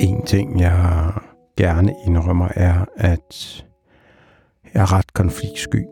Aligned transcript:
En 0.00 0.22
ting, 0.26 0.60
jeg 0.60 1.12
gerne 1.56 1.94
indrømmer, 2.06 2.48
er, 2.54 2.84
at 2.96 3.64
jeg 4.74 4.82
er 4.82 4.92
ret 4.92 5.12
konfliktsky. 5.12 5.86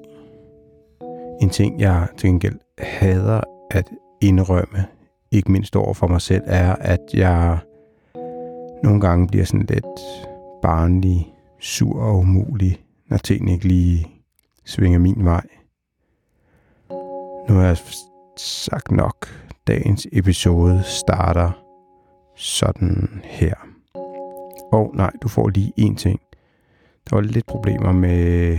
En 1.43 1.51
ting, 1.51 1.81
jeg 1.81 2.09
til 2.17 2.29
gengæld 2.29 2.59
hader 2.79 3.41
at 3.71 3.91
indrømme, 4.21 4.87
ikke 5.31 5.53
mindst 5.53 5.77
over 5.77 5.95
for 5.95 6.07
mig 6.07 6.21
selv, 6.21 6.43
er, 6.47 6.75
at 6.75 7.01
jeg 7.15 7.59
nogle 8.83 9.01
gange 9.01 9.27
bliver 9.27 9.45
sådan 9.45 9.67
lidt 9.67 10.01
barnlig, 10.63 11.35
sur 11.61 12.03
og 12.03 12.19
umulig, 12.19 12.81
når 13.07 13.17
tingene 13.17 13.53
ikke 13.53 13.69
lige 13.69 14.07
svinger 14.65 14.99
min 14.99 15.25
vej. 15.25 15.47
Nu 17.49 17.55
har 17.55 17.67
jeg 17.67 17.79
sagt 18.37 18.91
nok. 18.91 19.29
Dagens 19.67 20.07
episode 20.13 20.83
starter 20.83 21.51
sådan 22.37 23.21
her. 23.25 23.68
Og 24.73 24.91
nej, 24.95 25.11
du 25.23 25.29
får 25.29 25.49
lige 25.49 25.73
én 25.81 25.95
ting. 25.95 26.21
Der 27.11 27.17
var 27.17 27.21
lidt 27.21 27.47
problemer 27.47 27.93
med... 27.93 28.59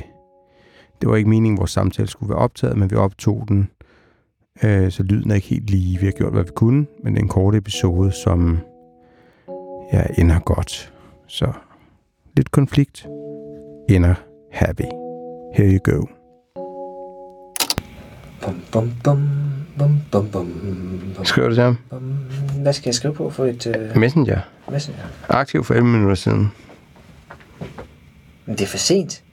Det 1.02 1.10
var 1.10 1.16
ikke 1.16 1.30
meningen, 1.30 1.58
at 1.58 1.60
vores 1.60 1.72
samtale 1.72 2.08
skulle 2.08 2.30
være 2.30 2.40
optaget, 2.40 2.78
men 2.78 2.92
vi 2.92 2.96
optog 2.96 3.46
den. 3.48 3.70
Øh, 4.64 4.92
så 4.92 5.04
lyden 5.04 5.32
er 5.32 5.36
ikke 5.36 5.48
helt 5.48 5.70
lige. 5.70 6.00
Vi 6.00 6.06
har 6.06 6.12
gjort, 6.12 6.34
hvad 6.34 6.44
vi 6.44 6.52
kunne, 6.56 6.86
men 7.04 7.14
det 7.14 7.20
er 7.20 7.24
en 7.24 7.30
kort 7.30 7.56
episode, 7.56 8.12
som 8.12 8.60
ja, 9.94 10.04
ender 10.18 10.40
godt. 10.40 10.94
Så 11.28 11.52
lidt 12.38 12.52
konflikt 12.52 13.08
ender 13.90 14.16
happy. 14.52 14.90
Here 15.54 15.72
you 15.72 15.80
go. 15.84 16.06
Bum, 18.42 18.62
bum, 18.72 18.92
bum, 19.04 19.30
bum, 19.80 20.02
bum, 20.12 20.30
bum, 20.32 20.48
bum, 21.16 21.26
Skriver 21.26 21.50
du 21.50 21.56
til 21.56 21.64
ham? 21.64 21.78
bum. 21.90 22.00
Hvad 22.62 22.74
skal 22.74 22.88
jeg 22.90 22.96
skrive 22.96 23.14
på 23.14 23.30
for 23.30 23.46
et 23.46 23.90
uh, 23.94 23.98
Messenger. 23.98 24.40
messenger? 24.72 25.02
Aktiv 25.30 25.64
for 25.64 25.74
11 25.74 25.90
minutter 25.90 26.16
siden. 26.16 26.52
Men 28.46 28.56
det 28.58 28.62
er 28.62 28.68
for 28.68 28.78
sent. 28.78 29.24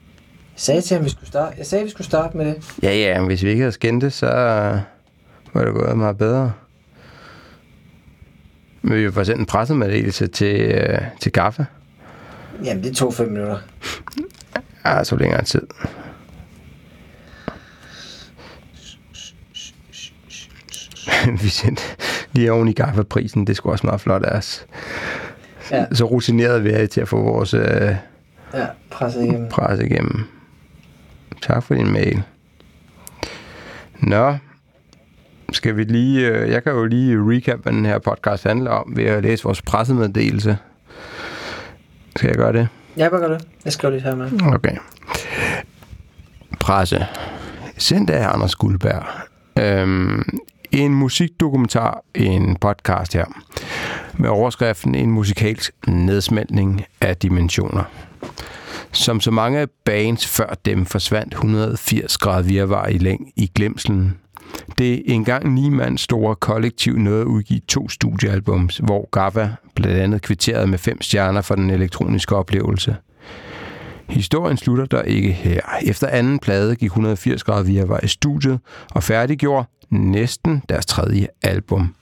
Jeg 0.53 0.61
sagde 0.61 0.81
til 0.81 0.95
ham, 0.97 1.05
vi 1.05 1.09
skulle 1.09 1.27
starte. 1.27 1.55
Jeg 1.57 1.65
sagde, 1.65 1.83
vi 1.83 1.89
skulle 1.89 2.07
starte 2.07 2.37
med 2.37 2.45
det. 2.45 2.75
Ja, 2.83 2.95
ja, 2.95 3.19
men 3.19 3.27
hvis 3.27 3.43
vi 3.43 3.49
ikke 3.49 3.61
havde 3.61 3.71
skændtes, 3.71 4.13
så 4.13 4.27
var 5.53 5.65
det 5.65 5.73
gået 5.73 5.97
meget 5.97 6.17
bedre. 6.17 6.51
Men 8.81 8.97
vi 8.97 9.03
har 9.03 9.23
sendt 9.23 9.39
en 9.39 9.45
pressemeddelelse 9.45 10.27
til, 10.27 10.61
øh, 10.61 10.97
til 11.21 11.31
Gaffa. 11.31 11.65
Jamen, 12.63 12.83
det 12.83 12.95
tog 12.95 13.13
fem 13.13 13.27
minutter. 13.31 13.57
Ja, 14.85 15.03
så 15.03 15.15
længere 15.15 15.43
tid. 15.43 15.61
vi 21.41 21.47
sendte 21.49 21.83
lige 22.31 22.51
oven 22.51 22.67
i 22.67 22.73
Gaffa-prisen. 22.73 23.47
Det 23.47 23.55
skulle 23.57 23.73
også 23.73 23.87
meget 23.87 24.01
flot 24.01 24.23
af 24.23 24.37
os. 24.37 24.65
Ja, 25.71 25.85
Så 25.93 26.05
rutineret 26.05 26.63
vi 26.63 26.69
er 26.69 26.85
til 26.87 27.01
at 27.01 27.07
få 27.07 27.21
vores 27.23 27.53
øh, 27.53 27.95
ja 28.53 28.65
presset 28.91 29.23
igennem. 29.23 29.49
presse 29.49 29.85
igennem. 29.85 30.23
Tak 31.41 31.63
for 31.63 31.75
din 31.75 31.91
mail. 31.91 32.23
Nå, 33.99 34.35
skal 35.51 35.77
vi 35.77 35.83
lige... 35.83 36.27
Øh, 36.27 36.49
jeg 36.51 36.63
kan 36.63 36.71
jo 36.73 36.85
lige 36.85 37.17
recap, 37.19 37.59
hvad 37.59 37.73
den 37.73 37.85
her 37.85 37.99
podcast 37.99 38.43
handler 38.43 38.71
om, 38.71 38.93
ved 38.95 39.05
at 39.05 39.23
læse 39.23 39.43
vores 39.43 39.61
pressemeddelelse. 39.61 40.57
Skal 42.15 42.27
jeg 42.27 42.37
gøre 42.37 42.53
det? 42.53 42.67
Jeg 42.97 43.11
bare 43.11 43.19
gør 43.19 43.27
det. 43.27 43.47
Jeg 43.65 43.73
skriver 43.73 43.91
lidt 43.93 44.03
her 44.03 44.15
med. 44.15 44.31
Okay. 44.53 44.77
Presse. 46.59 47.05
Sendt 47.77 48.09
af 48.09 48.33
Anders 48.33 48.55
Guldberg. 48.55 49.03
Øhm, 49.59 50.39
en 50.71 50.93
musikdokumentar, 50.93 52.03
en 52.15 52.55
podcast 52.55 53.13
her, 53.13 53.25
med 54.17 54.29
overskriften 54.29 54.95
En 54.95 55.11
musikalsk 55.11 55.71
nedsmeltning 55.87 56.85
af 57.01 57.17
dimensioner. 57.17 57.83
Som 58.91 59.19
så 59.19 59.31
mange 59.31 59.67
bands 59.85 60.27
før 60.27 60.53
dem 60.65 60.85
forsvandt 60.85 61.33
180 61.33 62.17
grader 62.17 62.43
virvar 62.43 62.87
i 62.87 62.97
læng 62.97 63.31
i 63.35 63.51
glemselen. 63.55 64.17
Det 64.77 65.01
engang 65.05 65.53
ni 65.53 65.69
mand 65.69 65.97
store 65.97 66.35
kollektiv 66.35 66.97
nåede 66.97 67.21
at 67.21 67.25
udgive 67.25 67.61
to 67.67 67.89
studiealbums, 67.89 68.77
hvor 68.77 69.09
Gaffa 69.11 69.49
blandt 69.75 69.97
andet 69.97 70.21
kvitterede 70.21 70.67
med 70.67 70.77
fem 70.77 71.01
stjerner 71.01 71.41
for 71.41 71.55
den 71.55 71.69
elektroniske 71.69 72.35
oplevelse. 72.35 72.95
Historien 74.09 74.57
slutter 74.57 74.85
der 74.85 75.01
ikke 75.01 75.31
her. 75.31 75.61
Efter 75.81 76.07
anden 76.07 76.39
plade 76.39 76.75
gik 76.75 76.85
180 76.85 77.43
grader 77.43 77.63
via 77.63 77.85
var 77.85 77.99
i 78.03 78.07
studiet 78.07 78.59
og 78.91 79.03
færdiggjorde 79.03 79.65
næsten 79.89 80.63
deres 80.69 80.85
tredje 80.85 81.27
album. 81.41 81.95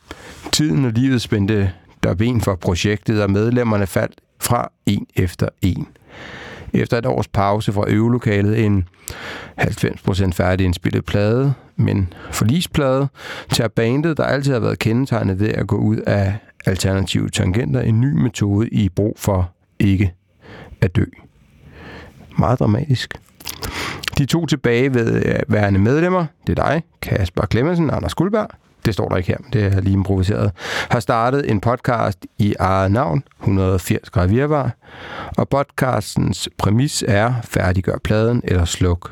Tiden 0.51 0.85
og 0.85 0.91
livet 0.91 1.21
spændte 1.21 1.71
der 2.03 2.13
ben 2.15 2.41
for 2.41 2.55
projektet, 2.55 3.23
og 3.23 3.31
medlemmerne 3.31 3.87
faldt 3.87 4.21
fra 4.39 4.71
en 4.85 5.07
efter 5.15 5.49
en. 5.61 5.87
Efter 6.73 6.97
et 6.97 7.05
års 7.05 7.27
pause 7.27 7.73
fra 7.73 7.85
øvelokalet 7.87 8.65
en 8.65 8.87
90% 9.61 10.31
færdig 10.31 10.65
indspillet 10.65 11.05
plade, 11.05 11.53
men 11.75 12.13
forlisplade, 12.31 13.07
tager 13.49 13.67
bandet, 13.67 14.17
der 14.17 14.23
altid 14.23 14.53
har 14.53 14.59
været 14.59 14.79
kendetegnet 14.79 15.39
ved 15.39 15.49
at 15.49 15.67
gå 15.67 15.75
ud 15.75 15.97
af 15.97 16.37
alternative 16.65 17.29
tangenter, 17.29 17.81
en 17.81 18.01
ny 18.01 18.13
metode 18.13 18.69
i 18.69 18.89
brug 18.89 19.15
for 19.19 19.51
ikke 19.79 20.13
at 20.81 20.95
dø. 20.95 21.05
Meget 22.37 22.59
dramatisk. 22.59 23.13
De 24.17 24.25
to 24.25 24.45
tilbageværende 24.45 25.79
øh, 25.79 25.83
medlemmer, 25.83 26.25
det 26.47 26.59
er 26.59 26.65
dig, 26.65 26.83
Kasper 27.01 27.45
Klemmensen 27.45 27.89
og 27.89 27.95
Anders 27.95 28.15
Guldberg, 28.15 28.49
det 28.85 28.93
står 28.93 29.09
der 29.09 29.17
ikke 29.17 29.27
her, 29.27 29.37
men 29.39 29.53
det 29.53 29.63
er 29.63 29.81
lige 29.81 29.93
improviseret, 29.93 30.51
har 30.89 30.99
startet 30.99 31.51
en 31.51 31.61
podcast 31.61 32.25
i 32.37 32.55
eget 32.59 32.91
navn, 32.91 33.23
180 33.39 34.09
grader 34.09 34.27
virvar, 34.27 34.71
og 35.37 35.49
podcastens 35.49 36.49
præmis 36.57 37.03
er 37.07 37.33
færdiggør 37.43 37.97
pladen 38.03 38.41
eller 38.43 38.65
sluk. 38.65 39.11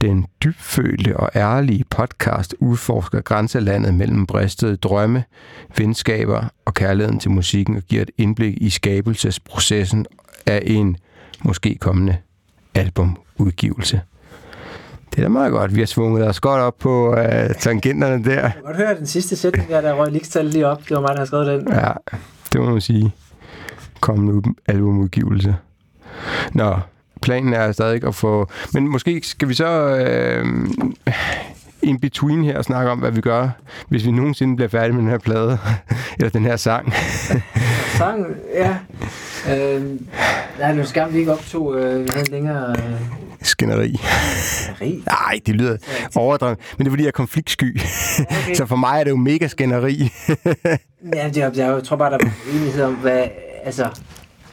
Den 0.00 0.26
dybfølte 0.44 1.16
og 1.16 1.30
ærlige 1.34 1.84
podcast 1.90 2.54
udforsker 2.58 3.20
grænselandet 3.20 3.94
mellem 3.94 4.26
bristede 4.26 4.76
drømme, 4.76 5.24
venskaber 5.78 6.44
og 6.64 6.74
kærligheden 6.74 7.20
til 7.20 7.30
musikken 7.30 7.76
og 7.76 7.82
giver 7.82 8.02
et 8.02 8.10
indblik 8.18 8.54
i 8.60 8.70
skabelsesprocessen 8.70 10.06
af 10.46 10.62
en 10.66 10.96
måske 11.42 11.76
kommende 11.80 12.16
albumudgivelse. 12.74 14.00
Det 15.10 15.18
er 15.18 15.22
da 15.22 15.28
meget 15.28 15.52
godt. 15.52 15.74
Vi 15.74 15.80
har 15.80 15.86
svunget 15.86 16.28
os 16.28 16.40
godt 16.40 16.60
op 16.60 16.74
på 16.78 17.10
uh, 17.12 17.54
tangenterne 17.58 18.24
der. 18.24 18.40
Jeg 18.40 18.52
kan 18.52 18.62
godt 18.64 18.76
høre 18.76 18.94
den 18.98 19.06
sidste 19.06 19.36
sætning 19.36 19.68
der, 19.68 19.80
der 19.80 19.92
røg 19.92 20.12
ligestal 20.12 20.44
lige 20.46 20.66
op. 20.66 20.82
Det 20.88 20.90
var 20.90 21.00
mig, 21.00 21.10
der 21.10 21.18
har 21.18 21.24
skrevet 21.24 21.46
den. 21.46 21.72
Ja, 21.72 21.92
det 22.52 22.60
må 22.60 22.70
man 22.70 22.80
sige. 22.80 23.14
Kommende 24.00 24.54
albumudgivelse. 24.66 25.56
Nå, 26.52 26.78
planen 27.22 27.52
er 27.54 27.72
stadig 27.72 28.04
at 28.04 28.14
få... 28.14 28.48
Men 28.72 28.88
måske 28.88 29.20
skal 29.24 29.48
vi 29.48 29.54
så 29.54 29.96
øh, 29.96 30.46
in 31.82 32.00
between 32.00 32.44
her 32.44 32.62
snakke 32.62 32.90
om, 32.90 32.98
hvad 32.98 33.10
vi 33.10 33.20
gør, 33.20 33.48
hvis 33.88 34.04
vi 34.04 34.10
nogensinde 34.10 34.56
bliver 34.56 34.68
færdige 34.68 34.92
med 34.92 35.02
den 35.02 35.10
her 35.10 35.18
plade, 35.18 35.58
eller 36.18 36.30
den 36.30 36.44
her 36.44 36.56
sang. 36.56 36.92
Sangen, 37.98 38.26
ja. 38.54 38.76
Øh, 39.48 39.82
nej, 40.58 40.68
det 40.68 40.78
var 40.78 40.84
skam, 40.84 41.12
vi 41.12 41.18
ikke 41.18 41.32
optog. 41.32 41.76
Øh, 41.76 42.08
længere... 42.30 42.70
Øh, 42.70 43.00
Skænderi. 43.42 43.96
Nej, 45.06 45.40
det 45.46 45.54
lyder 45.54 45.76
overdrevet. 46.16 46.58
Men 46.78 46.84
det 46.84 46.90
er 46.90 46.92
fordi, 46.92 47.02
jeg 47.02 47.08
er 47.08 47.12
konfliktsky. 47.12 47.80
Okay. 48.20 48.54
Så 48.54 48.66
for 48.66 48.76
mig 48.76 49.00
er 49.00 49.04
det 49.04 49.10
jo 49.10 49.16
mega 49.16 49.46
skænderi. 49.46 50.12
Ja, 51.14 51.28
det 51.34 51.36
er, 51.36 51.50
jeg 51.56 51.84
tror 51.84 51.96
bare, 51.96 52.10
der 52.10 52.18
er 52.18 52.30
enighed 52.54 52.82
om, 52.82 52.94
hvad, 52.94 53.24
altså, 53.64 53.88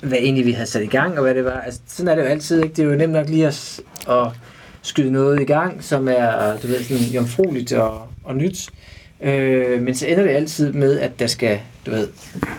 hvad 0.02 0.18
egentlig 0.18 0.46
vi 0.46 0.52
havde 0.52 0.70
sat 0.70 0.84
i 0.84 0.86
gang, 0.86 1.18
og 1.18 1.22
hvad 1.22 1.36
det 1.36 1.46
var. 1.46 1.60
Altså, 1.60 1.80
sådan 1.88 2.12
er 2.12 2.16
det 2.16 2.22
jo 2.22 2.28
altid, 2.28 2.64
ikke? 2.64 2.76
Det 2.76 2.86
er 2.86 2.90
jo 2.90 2.96
nemt 2.96 3.14
nok 3.14 3.30
lige 3.30 3.48
at, 3.48 3.80
at 4.10 4.28
skyde 4.82 5.12
noget 5.12 5.42
i 5.42 5.46
gang, 5.46 5.84
som 5.84 6.08
er, 6.08 6.58
du 6.64 6.68
ved, 6.68 6.84
sådan 6.84 7.04
jomfrueligt 7.04 7.74
og, 7.74 8.08
og 8.24 8.36
nyt. 8.36 8.70
Øh, 9.22 9.82
men 9.82 9.96
så 9.96 10.08
ender 10.08 10.24
det 10.24 10.32
altid 10.32 10.74
med, 10.74 11.00
at 11.00 11.20
der 11.20 11.28
skal, 11.28 11.60
du 11.88 11.92
ved, 11.92 12.08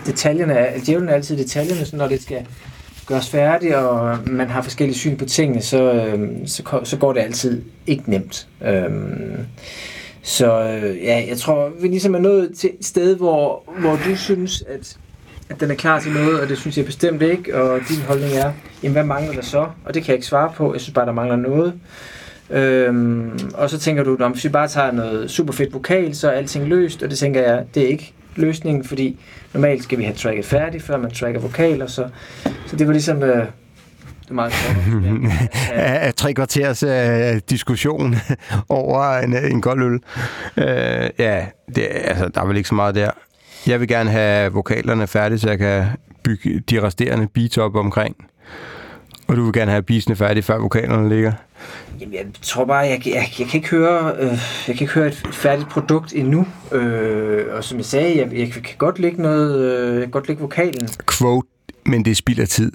detaljerne, 0.05 0.53
er- 0.53 0.79
djævlen 0.85 1.09
er 1.09 1.13
altid 1.13 1.37
detaljerne, 1.37 1.85
så 1.85 1.95
når 1.95 2.07
det 2.07 2.21
skal 2.23 2.45
gøres 3.07 3.29
færdigt, 3.29 3.75
og 3.75 4.17
man 4.27 4.47
har 4.49 4.61
forskellige 4.61 4.97
syn 4.97 5.17
på 5.17 5.25
tingene, 5.25 5.61
så, 5.61 5.93
øh, 5.93 6.29
så, 6.45 6.79
så 6.83 6.97
går 6.97 7.13
det 7.13 7.19
altid 7.19 7.61
ikke 7.87 8.09
nemt. 8.11 8.47
Øh, 8.65 8.89
så 10.21 10.61
øh, 10.63 10.97
ja, 11.03 11.25
jeg 11.29 11.37
tror, 11.37 11.71
vi 11.81 11.87
ligesom 11.87 12.15
er 12.15 12.19
nået 12.19 12.51
til 12.57 12.69
et 12.79 12.85
sted, 12.85 13.15
hvor, 13.15 13.63
hvor 13.79 13.99
du 14.09 14.15
synes, 14.15 14.63
at, 14.67 14.97
at 15.49 15.59
den 15.59 15.71
er 15.71 15.75
klar 15.75 15.99
til 15.99 16.11
noget, 16.11 16.39
og 16.39 16.49
det 16.49 16.57
synes 16.57 16.77
jeg 16.77 16.85
bestemt 16.85 17.21
ikke, 17.21 17.55
og 17.55 17.79
din 17.89 18.01
holdning 18.07 18.33
er, 18.33 18.51
jamen 18.83 18.93
hvad 18.93 19.03
mangler 19.03 19.33
der 19.33 19.41
så? 19.41 19.65
Og 19.85 19.93
det 19.93 20.03
kan 20.03 20.07
jeg 20.07 20.15
ikke 20.15 20.27
svare 20.27 20.51
på, 20.55 20.73
jeg 20.73 20.81
synes 20.81 20.93
bare, 20.93 21.05
der 21.05 21.11
mangler 21.13 21.35
noget. 21.35 21.73
Øhm, 22.49 23.39
og 23.53 23.69
så 23.69 23.79
tænker 23.79 24.03
du, 24.03 24.17
om 24.19 24.31
hvis 24.31 24.43
vi 24.43 24.49
bare 24.49 24.67
tager 24.67 24.91
noget 24.91 25.31
super 25.31 25.53
fedt 25.53 25.73
vokal, 25.73 26.15
så 26.15 26.27
er 26.29 26.31
alting 26.31 26.67
løst, 26.67 27.03
og 27.03 27.09
det 27.09 27.17
tænker 27.17 27.41
jeg, 27.41 27.63
det 27.75 27.83
er 27.83 27.87
ikke 27.87 28.13
løsningen, 28.39 28.83
fordi 28.83 29.19
normalt 29.53 29.83
skal 29.83 29.97
vi 29.97 30.03
have 30.03 30.15
tracket 30.15 30.45
færdigt, 30.45 30.83
før 30.83 30.97
man 30.97 31.11
tracker 31.11 31.39
vokaler, 31.39 31.87
så, 31.87 32.09
så 32.65 32.75
det 32.75 32.87
var 32.87 32.93
ligesom... 32.93 33.23
Øh, 33.23 33.45
det 34.23 34.33
er 34.33 34.35
meget 34.35 34.53
kort. 34.53 35.31
Af 35.73 36.13
tre 36.13 36.33
kvarters 36.33 36.83
øh, 36.83 37.41
diskussion 37.49 38.15
over 38.69 39.17
en, 39.17 39.37
en 39.37 39.61
kold 39.61 39.83
øl. 39.83 39.99
Øh, 40.57 41.09
ja, 41.19 41.45
det, 41.75 41.87
altså, 41.91 42.27
der 42.35 42.41
er 42.41 42.45
vel 42.45 42.57
ikke 42.57 42.69
så 42.69 42.75
meget 42.75 42.95
der. 42.95 43.11
Jeg 43.67 43.79
vil 43.79 43.87
gerne 43.87 44.09
have 44.09 44.53
vokalerne 44.53 45.07
færdige, 45.07 45.39
så 45.39 45.49
jeg 45.49 45.57
kan 45.57 45.85
bygge 46.23 46.59
de 46.59 46.81
resterende 46.81 47.27
beats 47.33 47.57
op 47.57 47.75
omkring. 47.75 48.15
Og 49.29 49.35
du 49.35 49.43
vil 49.43 49.53
gerne 49.53 49.71
have 49.71 49.83
beatsene 49.83 50.15
færdige, 50.15 50.43
før 50.43 50.57
vokalerne 50.57 51.09
ligger. 51.09 51.31
Jamen, 51.99 52.13
jeg 52.13 52.25
tror 52.41 52.65
bare, 52.65 52.77
jeg, 52.77 53.07
jeg, 53.07 53.29
jeg, 53.39 53.47
kan 53.47 53.57
ikke 53.57 53.69
høre, 53.69 54.15
øh, 54.19 54.27
jeg 54.67 54.75
kan 54.75 54.79
ikke 54.79 54.93
høre 54.93 55.07
et 55.07 55.27
færdigt 55.31 55.69
produkt 55.69 56.13
endnu. 56.13 56.47
Øh, 56.71 57.45
og 57.51 57.63
som 57.63 57.77
jeg 57.77 57.85
sagde, 57.85 58.17
jeg, 58.17 58.33
jeg 58.33 58.51
kan 58.51 58.63
godt 58.77 58.99
lægge 58.99 59.21
noget, 59.21 59.59
øh, 59.59 59.93
jeg 59.93 60.01
kan 60.01 60.11
godt 60.11 60.27
lægge 60.27 60.41
vokalen. 60.41 60.89
Quote, 61.17 61.47
men 61.85 62.05
det 62.05 62.17
spilder 62.17 62.45
tid. 62.45 62.71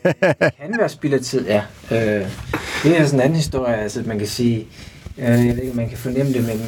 det 0.00 0.38
kan 0.40 0.78
være 0.78 0.88
spild 0.88 1.14
af 1.14 1.20
tid, 1.20 1.46
ja. 1.46 1.62
Øh, 1.90 2.26
det 2.82 2.98
er 3.00 3.04
sådan 3.04 3.20
en 3.20 3.20
anden 3.20 3.36
historie, 3.36 3.76
altså 3.76 4.02
man 4.06 4.18
kan 4.18 4.28
sige, 4.28 4.66
øh, 5.18 5.24
jeg 5.24 5.56
ved 5.56 5.62
ikke, 5.62 5.76
man 5.76 5.88
kan 5.88 5.98
fornemme 5.98 6.32
det, 6.32 6.46
men, 6.46 6.58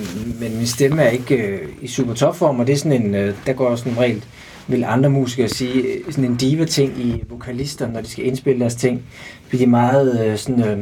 men 0.40 0.56
min 0.56 0.66
stemme 0.66 1.02
er 1.02 1.08
ikke 1.08 1.36
øh, 1.36 1.68
i 1.80 1.88
super 1.88 2.14
topform, 2.14 2.60
og 2.60 2.66
det 2.66 2.72
er 2.72 2.76
sådan 2.76 3.02
en, 3.02 3.14
øh, 3.14 3.34
der 3.46 3.52
går 3.52 3.76
sådan 3.76 3.92
en 3.92 3.98
regel, 3.98 4.24
vil 4.70 4.84
andre 4.84 5.10
musikere 5.10 5.48
sige, 5.48 5.82
øh, 5.82 6.12
sådan 6.12 6.24
en 6.24 6.36
diva-ting 6.36 6.98
i 6.98 7.24
vokalister, 7.28 7.88
når 7.88 8.00
de 8.00 8.08
skal 8.08 8.26
indspille 8.26 8.60
deres 8.60 8.74
ting, 8.74 9.02
bliver 9.48 9.64
de 9.64 9.70
meget 9.70 10.26
øh, 10.26 10.36
sådan... 10.36 10.64
Øh, 10.64 10.78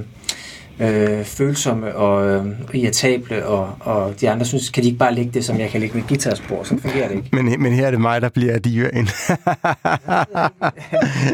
øh, 0.81 1.25
følsomme 1.25 1.96
og 1.96 2.29
øh, 2.29 2.46
irritable, 2.75 3.46
og, 3.46 3.76
og 3.81 4.20
de 4.20 4.31
andre 4.31 4.46
synes, 4.46 4.70
kan 4.70 4.82
de 4.82 4.88
ikke 4.88 4.99
bare 4.99 5.14
lægge 5.14 5.31
det, 5.35 5.44
som 5.44 5.61
jeg 5.61 5.70
kan 5.70 5.81
lægge 5.81 5.96
mit 5.96 6.08
guitarspor, 6.08 6.62
så 6.62 6.79
fungerer 6.79 7.08
det 7.08 7.17
ikke. 7.17 7.29
Men, 7.32 7.62
men 7.62 7.73
her 7.73 7.87
er 7.87 7.90
det 7.90 8.00
mig, 8.00 8.23
der 8.23 8.29
bliver 8.29 8.58
divaen. 8.58 9.08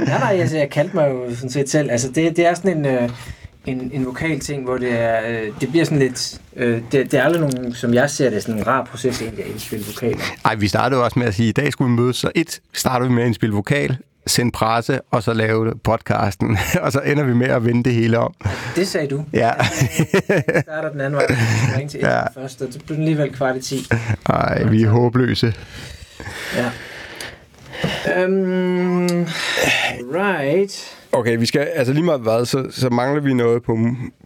nej, 0.07 0.19
nej, 0.25 0.37
altså, 0.41 0.57
jeg 0.57 0.71
kaldte 0.71 0.97
mig 0.97 1.11
jo 1.11 1.35
sådan 1.35 1.51
set 1.51 1.71
selv. 1.71 1.91
Altså, 1.91 2.09
det, 2.09 2.37
det 2.37 2.47
er 2.47 2.55
sådan 2.55 2.79
en, 2.79 2.87
øh, 2.87 3.11
en, 3.67 3.91
en 3.95 4.07
vokal 4.07 4.41
ting, 4.41 4.65
hvor 4.65 4.79
det 4.79 5.01
er, 5.01 5.21
øh, 5.29 5.61
det 5.61 5.69
bliver 5.71 5.85
sådan 5.85 5.99
lidt, 5.99 6.41
øh, 6.57 6.83
det, 6.93 7.13
det 7.13 7.15
er 7.15 7.23
aldrig 7.23 7.41
nogen, 7.41 7.75
som 7.75 7.95
jeg 7.95 8.11
ser 8.11 8.31
det, 8.31 8.43
sådan 8.43 8.61
en 8.61 8.67
rar 8.67 8.85
proces 8.85 9.23
egentlig 9.23 9.45
at 9.45 9.51
indspille 9.51 9.85
vokaler. 9.87 10.25
Ej, 10.45 10.55
vi 10.55 10.69
startede 10.69 10.99
jo 10.99 11.05
også 11.05 11.19
med 11.19 11.27
at 11.27 11.35
sige, 11.35 11.49
at 11.49 11.59
i 11.59 11.63
dag 11.63 11.73
skulle 11.73 11.91
vi 11.91 11.97
mødes, 11.97 12.17
så 12.17 12.31
et 12.35 12.61
starter 12.73 13.07
vi 13.07 13.13
med 13.13 13.23
at 13.23 13.27
indspille 13.27 13.55
vokal, 13.55 13.97
sende 14.27 14.53
presse, 14.53 15.01
og 15.11 15.23
så 15.23 15.33
lave 15.33 15.75
podcasten. 15.85 16.59
og 16.83 16.93
så 16.93 17.01
ender 17.01 17.25
vi 17.25 17.35
med 17.35 17.47
at 17.47 17.65
vende 17.65 17.85
det 17.85 17.93
hele 17.93 18.19
om. 18.19 18.35
Det 18.77 18.89
sagde 18.89 19.09
du. 19.09 19.25
Ja. 19.33 19.53
Jeg 20.29 20.63
starter 20.63 20.91
den 20.91 21.01
anden 21.01 21.17
vej. 21.17 21.27
Jeg 21.29 21.79
ringte 21.79 21.99
til 21.99 22.01
ja. 22.01 22.41
først, 22.41 22.63
og 22.63 22.73
så 22.73 22.79
blev 22.79 22.97
den 22.97 23.05
alligevel 23.05 23.33
kvart 23.33 23.57
i 23.57 23.61
10. 23.61 23.87
Ej, 24.29 24.63
vi 24.63 24.83
er 24.83 24.91
håbløse. 24.91 25.55
Ja. 26.57 26.71
Um, 28.25 29.04
right. 30.15 30.97
Okay, 31.13 31.39
vi 31.39 31.47
skal, 31.47 31.61
altså 31.61 31.93
lige 31.93 32.05
meget 32.05 32.21
hvad, 32.21 32.45
så, 32.45 32.67
så 32.71 32.91
mangler 32.91 33.23
vi 33.23 33.35
noget 33.35 33.63
på, 33.63 33.79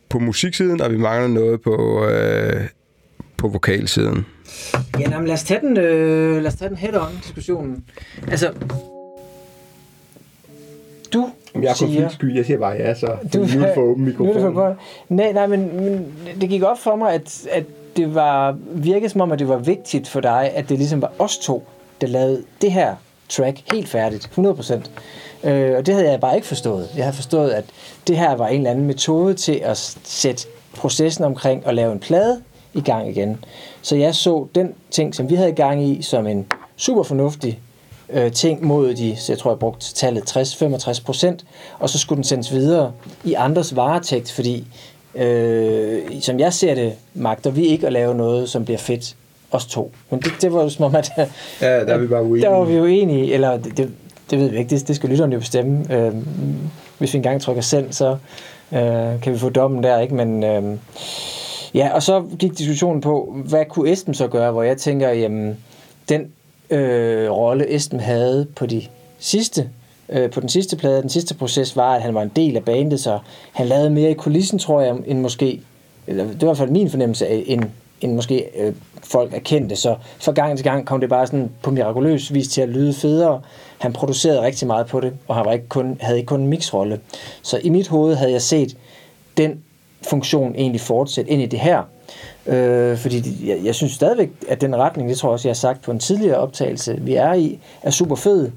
på 0.09 0.19
musiksiden, 0.19 0.81
og 0.81 0.93
vi 0.93 0.99
mangler 0.99 1.29
noget 1.29 1.61
på, 1.61 2.05
øh, 2.05 2.61
på 3.37 3.49
vokalsiden. 3.49 4.27
Ja, 5.01 5.07
nej, 5.07 5.19
men 5.19 5.27
lad 5.27 5.35
os 5.35 5.45
tage 5.45 5.61
den, 5.61 5.77
øh, 5.77 6.43
lad 6.43 6.47
os 6.47 6.55
tage 6.55 6.69
den 6.69 6.77
head-on 6.77 7.23
diskussionen. 7.23 7.85
Altså, 8.31 8.53
du 11.13 11.31
jeg 11.55 11.71
er 11.71 11.75
siger... 11.75 12.09
sky, 12.09 12.37
jeg 12.37 12.45
siger 12.45 12.59
bare 12.59 12.73
ja, 12.73 12.95
så 12.95 13.17
du, 13.35 13.39
nu 13.39 13.65
er 13.65 13.75
for 13.75 13.81
åben 13.81 14.05
mikrofon. 14.05 14.55
For 14.55 14.77
nej, 15.09 15.33
nej, 15.33 15.47
men, 15.47 15.77
men 15.77 16.15
det 16.41 16.49
gik 16.49 16.63
op 16.63 16.79
for 16.79 16.97
mig, 16.97 17.13
at, 17.13 17.47
at 17.51 17.65
det 17.97 18.15
var, 18.15 18.57
virkede 18.73 19.09
som 19.09 19.21
om, 19.21 19.33
at 19.33 19.39
det 19.39 19.49
var 19.49 19.59
vigtigt 19.59 20.09
for 20.09 20.21
dig, 20.21 20.51
at 20.55 20.69
det 20.69 20.79
ligesom 20.79 21.03
var 21.03 21.13
os 21.19 21.39
to, 21.39 21.69
der 22.01 22.07
lavede 22.07 22.43
det 22.61 22.73
her 22.73 22.97
track 23.29 23.73
helt 23.73 23.89
færdigt, 23.89 24.31
100%. 24.39 25.49
Øh, 25.49 25.77
og 25.77 25.87
det 25.87 25.95
havde 25.95 26.11
jeg 26.11 26.21
bare 26.21 26.35
ikke 26.37 26.47
forstået. 26.47 26.89
Jeg 26.97 27.05
havde 27.05 27.17
forstået, 27.17 27.51
at 27.51 27.65
det 28.07 28.19
her 28.19 28.35
var 28.35 28.49
en 28.49 28.57
eller 28.57 28.71
anden 28.71 28.87
metode 28.87 29.35
til 29.35 29.61
at 29.65 29.79
sætte 30.05 30.47
processen 30.77 31.25
omkring 31.25 31.67
at 31.67 31.75
lave 31.75 31.93
en 31.93 32.01
plade 32.01 32.43
i 32.75 32.81
gang 32.81 33.09
igen. 33.09 33.45
Så 33.83 33.97
jeg 33.97 34.15
så 34.15 34.47
den 34.55 34.75
ting, 34.91 35.15
som 35.15 35.31
vi 35.31 35.35
havde 35.35 35.51
i 35.51 35.55
gang 35.55 35.85
i, 35.89 36.03
som 36.03 36.27
en 36.27 36.47
super 36.77 37.03
fornuftig 37.03 37.61
øh, 38.11 38.33
ting 38.33 38.65
mod 38.65 38.95
de, 38.95 39.17
så 39.17 39.33
jeg 39.33 39.39
tror, 39.39 39.51
jeg 39.51 39.59
brugte 39.59 39.95
tallet 39.95 40.37
60-65 40.37 41.05
procent, 41.05 41.45
og 41.79 41.91
så 41.91 41.99
skulle 41.99 42.17
den 42.17 42.25
sendes 42.25 42.53
videre 42.53 42.93
i 43.25 43.35
andres 43.35 43.77
varetægt, 43.77 44.33
fordi 44.33 44.67
øh, 45.15 46.21
som 46.21 46.41
jeg 46.41 46.53
ser 46.53 46.75
det, 46.75 46.93
magter 47.15 47.51
vi 47.51 47.67
ikke 47.67 47.87
at 47.87 47.93
lave 47.93 48.15
noget, 48.15 48.51
som 48.51 48.65
bliver 48.65 48.79
fedt 48.79 49.17
os 49.51 49.67
to. 49.67 49.93
Men 50.11 50.21
det, 50.21 50.33
det 50.41 50.53
var 50.53 50.63
jo 50.63 50.69
som 50.69 50.85
om, 50.85 50.95
at... 50.95 51.11
Ja, 51.61 51.85
der 51.85 51.95
er 51.95 51.99
vi 51.99 52.07
bare 52.07 52.23
uenige. 52.23 52.47
Der 52.47 52.49
var 52.53 52.65
vi 52.65 52.75
jo 52.75 52.85
enige, 52.85 53.35
eller 53.35 53.59
det, 53.59 53.77
det, 53.77 53.91
det 54.31 54.39
ved 54.39 54.49
vi 54.49 54.59
ikke, 54.59 54.71
det, 54.71 54.89
det 54.89 54.97
skal 54.97 55.09
lytterne 55.09 55.33
jo 55.33 55.39
bestemme. 55.39 55.95
Øh, 55.95 56.13
hvis 56.99 57.13
vi 57.13 57.17
engang 57.17 57.41
trykker 57.41 57.63
send, 57.63 57.93
så 57.93 58.17
øh, 58.73 59.21
kan 59.23 59.33
vi 59.33 59.39
få 59.39 59.49
dommen 59.49 59.83
der, 59.83 60.01
ikke? 60.01 60.15
Men 60.15 60.45
øh, 60.45 60.79
ja, 61.75 61.95
og 61.95 62.03
så 62.03 62.25
gik 62.39 62.59
diskussionen 62.59 63.01
på, 63.01 63.37
hvad 63.45 63.65
kunne 63.65 63.93
Esben 63.93 64.15
så 64.15 64.29
gøre, 64.29 64.53
hvor 64.53 64.63
jeg 64.63 64.77
tænker, 64.77 65.09
jamen, 65.09 65.57
den 66.09 66.27
øh, 66.71 67.31
rolle 67.31 67.75
Esben 67.75 68.01
havde 68.01 68.47
på 68.57 68.67
de 68.67 68.83
sidste 69.19 69.69
øh, 70.09 70.31
på 70.31 70.41
den 70.41 70.49
sidste 70.49 70.77
plade, 70.77 71.03
den 71.03 71.11
sidste 71.11 71.35
proces 71.35 71.77
var, 71.77 71.95
at 71.95 72.03
han 72.03 72.15
var 72.15 72.23
en 72.23 72.33
del 72.37 72.57
af 72.57 72.65
bandet, 72.65 73.01
så 73.01 73.19
han 73.53 73.67
lavede 73.67 73.91
mere 73.91 74.11
i 74.11 74.15
kulissen, 74.15 74.59
tror 74.59 74.81
jeg, 74.81 74.97
end 75.07 75.21
måske, 75.21 75.61
eller 76.07 76.25
det 76.25 76.41
var 76.41 76.47
i 76.47 76.49
hvert 76.49 76.57
fald 76.57 76.71
min 76.71 76.91
fornemmelse 76.91 77.27
af, 77.27 77.45
end, 77.47 77.65
end 78.01 78.15
måske 78.15 78.45
øh, 78.59 78.73
folk 79.03 79.35
erkendte. 79.35 79.77
Så 79.77 79.97
fra 80.19 80.33
gang 80.33 80.57
til 80.57 80.65
gang 80.65 80.87
kom 80.87 81.01
det 81.01 81.09
bare 81.09 81.27
sådan 81.27 81.51
på 81.63 81.71
mirakuløs 81.71 82.35
vis 82.35 82.49
til 82.49 82.61
at 82.61 82.69
lyde 82.69 82.95
federe. 82.95 83.41
Han 83.79 83.93
producerede 83.93 84.43
rigtig 84.43 84.67
meget 84.67 84.87
på 84.87 85.01
det, 85.01 85.13
og 85.29 85.37
han 85.37 85.45
var 85.45 85.53
ikke 85.53 85.69
kun, 85.69 85.97
havde 86.01 86.19
ikke 86.19 86.27
kun 86.27 86.41
en 86.41 86.47
mixrolle. 86.47 87.01
Så 87.43 87.61
i 87.63 87.69
mit 87.69 87.89
hoved 87.89 88.15
havde 88.15 88.33
jeg 88.33 88.43
set 88.43 88.77
den 89.37 89.63
funktion 90.03 90.55
egentlig 90.55 90.81
fortsætte 90.81 91.31
ind 91.31 91.43
i 91.43 91.47
det 91.47 91.61
her. 91.61 91.83
Øh, 92.47 92.97
fordi 92.97 93.49
jeg, 93.49 93.59
jeg 93.65 93.75
synes 93.75 93.93
stadigvæk, 93.93 94.31
at 94.49 94.61
den 94.61 94.77
retning, 94.77 95.09
det 95.09 95.19
tror 95.19 95.29
jeg 95.29 95.33
også, 95.33 95.49
jeg 95.49 95.51
har 95.51 95.55
sagt 95.55 95.83
på 95.83 95.91
en 95.91 95.99
tidligere 95.99 96.37
optagelse, 96.37 96.99
vi 97.01 97.15
er 97.15 97.33
i, 97.33 97.59
er 97.83 97.91
super 97.91 98.17
fed, 98.17 98.51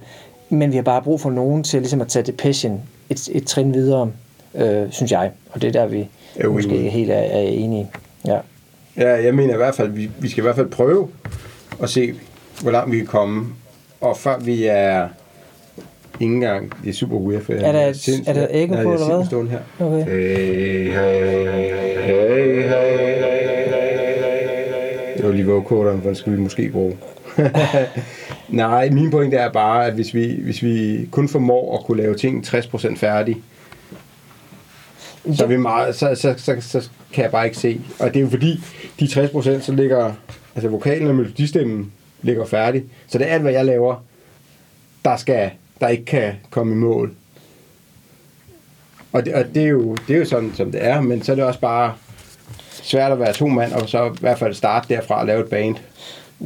men 0.49 0.71
vi 0.71 0.75
har 0.75 0.83
bare 0.83 1.01
brug 1.01 1.21
for 1.21 1.29
nogen 1.29 1.63
til 1.63 1.81
ligesom 1.81 2.01
at 2.01 2.07
tage 2.07 2.23
det 2.23 2.37
passion 2.37 2.81
et, 3.09 3.29
et 3.31 3.47
trin 3.47 3.73
videre, 3.73 4.11
øh, 4.55 4.91
synes 4.91 5.11
jeg. 5.11 5.31
Og 5.51 5.61
det 5.61 5.67
er 5.67 5.71
der, 5.71 5.85
vi 5.85 6.07
er 6.35 6.49
måske 6.49 6.77
ikke 6.77 6.89
helt 6.89 7.11
er, 7.11 7.15
er 7.15 7.41
enige. 7.41 7.89
Ja. 8.25 8.37
Ja, 9.01 9.23
jeg 9.23 9.35
mener 9.35 9.53
i 9.53 9.57
hvert 9.57 9.75
fald, 9.75 9.89
vi, 9.89 10.09
vi 10.19 10.29
skal 10.29 10.41
i 10.41 10.45
hvert 10.45 10.55
fald 10.55 10.69
prøve 10.69 11.07
at 11.83 11.89
se, 11.89 12.13
hvor 12.61 12.71
langt 12.71 12.91
vi 12.91 12.97
kan 12.97 13.07
komme. 13.07 13.47
Og 14.01 14.17
før 14.17 14.39
vi 14.39 14.65
er 14.65 15.07
ikke 16.19 16.33
engang, 16.33 16.73
det 16.83 16.89
er 16.89 16.93
super 16.93 17.17
weird. 17.17 17.43
For 17.43 17.53
er 17.53 17.71
der, 17.71 17.87
et, 17.87 18.23
er 18.27 18.33
der 18.33 18.47
ikke 18.47 18.73
på, 18.83 18.93
eller 18.93 19.25
hvad? 19.27 19.47
her. 19.47 19.59
Okay. 19.79 20.05
Hey, 20.05 20.91
hey, 20.91 21.47
hey, 21.47 22.05
hey, 22.05 22.41
det 25.17 25.29
var 25.29 25.35
lige 25.35 25.45
vocoderen, 25.45 25.99
hvor 25.99 26.13
skal 26.13 26.33
vi 26.33 26.37
måske 26.37 26.69
bruge. 26.69 26.97
Nej, 28.49 28.89
min 28.89 29.11
pointe 29.11 29.37
er 29.37 29.51
bare, 29.51 29.85
at 29.85 29.93
hvis 29.93 30.13
vi, 30.13 30.39
hvis 30.43 30.63
vi 30.63 31.07
kun 31.11 31.29
formår 31.29 31.77
at 31.77 31.85
kunne 31.85 32.01
lave 32.01 32.15
ting 32.15 32.45
60% 32.47 32.97
færdig, 32.97 33.37
så, 35.35 35.45
vi 35.45 35.57
meget, 35.57 35.95
så, 35.95 36.15
så, 36.15 36.33
så, 36.37 36.55
så, 36.59 36.89
kan 37.13 37.23
jeg 37.23 37.31
bare 37.31 37.45
ikke 37.45 37.57
se. 37.57 37.81
Og 37.99 38.07
det 38.07 38.15
er 38.15 38.21
jo 38.21 38.29
fordi, 38.29 38.63
de 38.99 39.05
60% 39.05 39.61
så 39.61 39.71
ligger, 39.71 40.13
altså 40.55 40.69
vokalen 40.69 41.07
og 41.07 41.15
melodistemmen 41.15 41.91
ligger 42.21 42.45
færdig. 42.45 42.83
Så 43.07 43.17
det 43.17 43.27
er 43.27 43.33
alt, 43.33 43.41
hvad 43.41 43.51
jeg 43.51 43.65
laver, 43.65 44.03
der 45.05 45.17
skal, 45.17 45.51
der 45.81 45.87
ikke 45.87 46.05
kan 46.05 46.33
komme 46.49 46.73
i 46.73 46.77
mål. 46.77 47.13
Og 49.11 49.25
det, 49.25 49.33
og 49.33 49.45
det, 49.55 49.63
er, 49.63 49.67
jo, 49.67 49.97
det 50.07 50.15
er 50.15 50.19
jo 50.19 50.25
sådan, 50.25 50.51
som 50.55 50.71
det 50.71 50.85
er, 50.85 51.01
men 51.01 51.23
så 51.23 51.31
er 51.31 51.35
det 51.35 51.45
også 51.45 51.59
bare, 51.59 51.93
svært 52.83 53.11
at 53.11 53.19
være 53.19 53.33
to 53.33 53.47
mand, 53.47 53.73
og 53.73 53.89
så 53.89 54.05
i 54.05 54.17
hvert 54.19 54.39
fald 54.39 54.53
starte 54.53 54.95
derfra 54.95 55.19
og 55.19 55.25
lave 55.25 55.39
et 55.39 55.49
band 55.49 55.75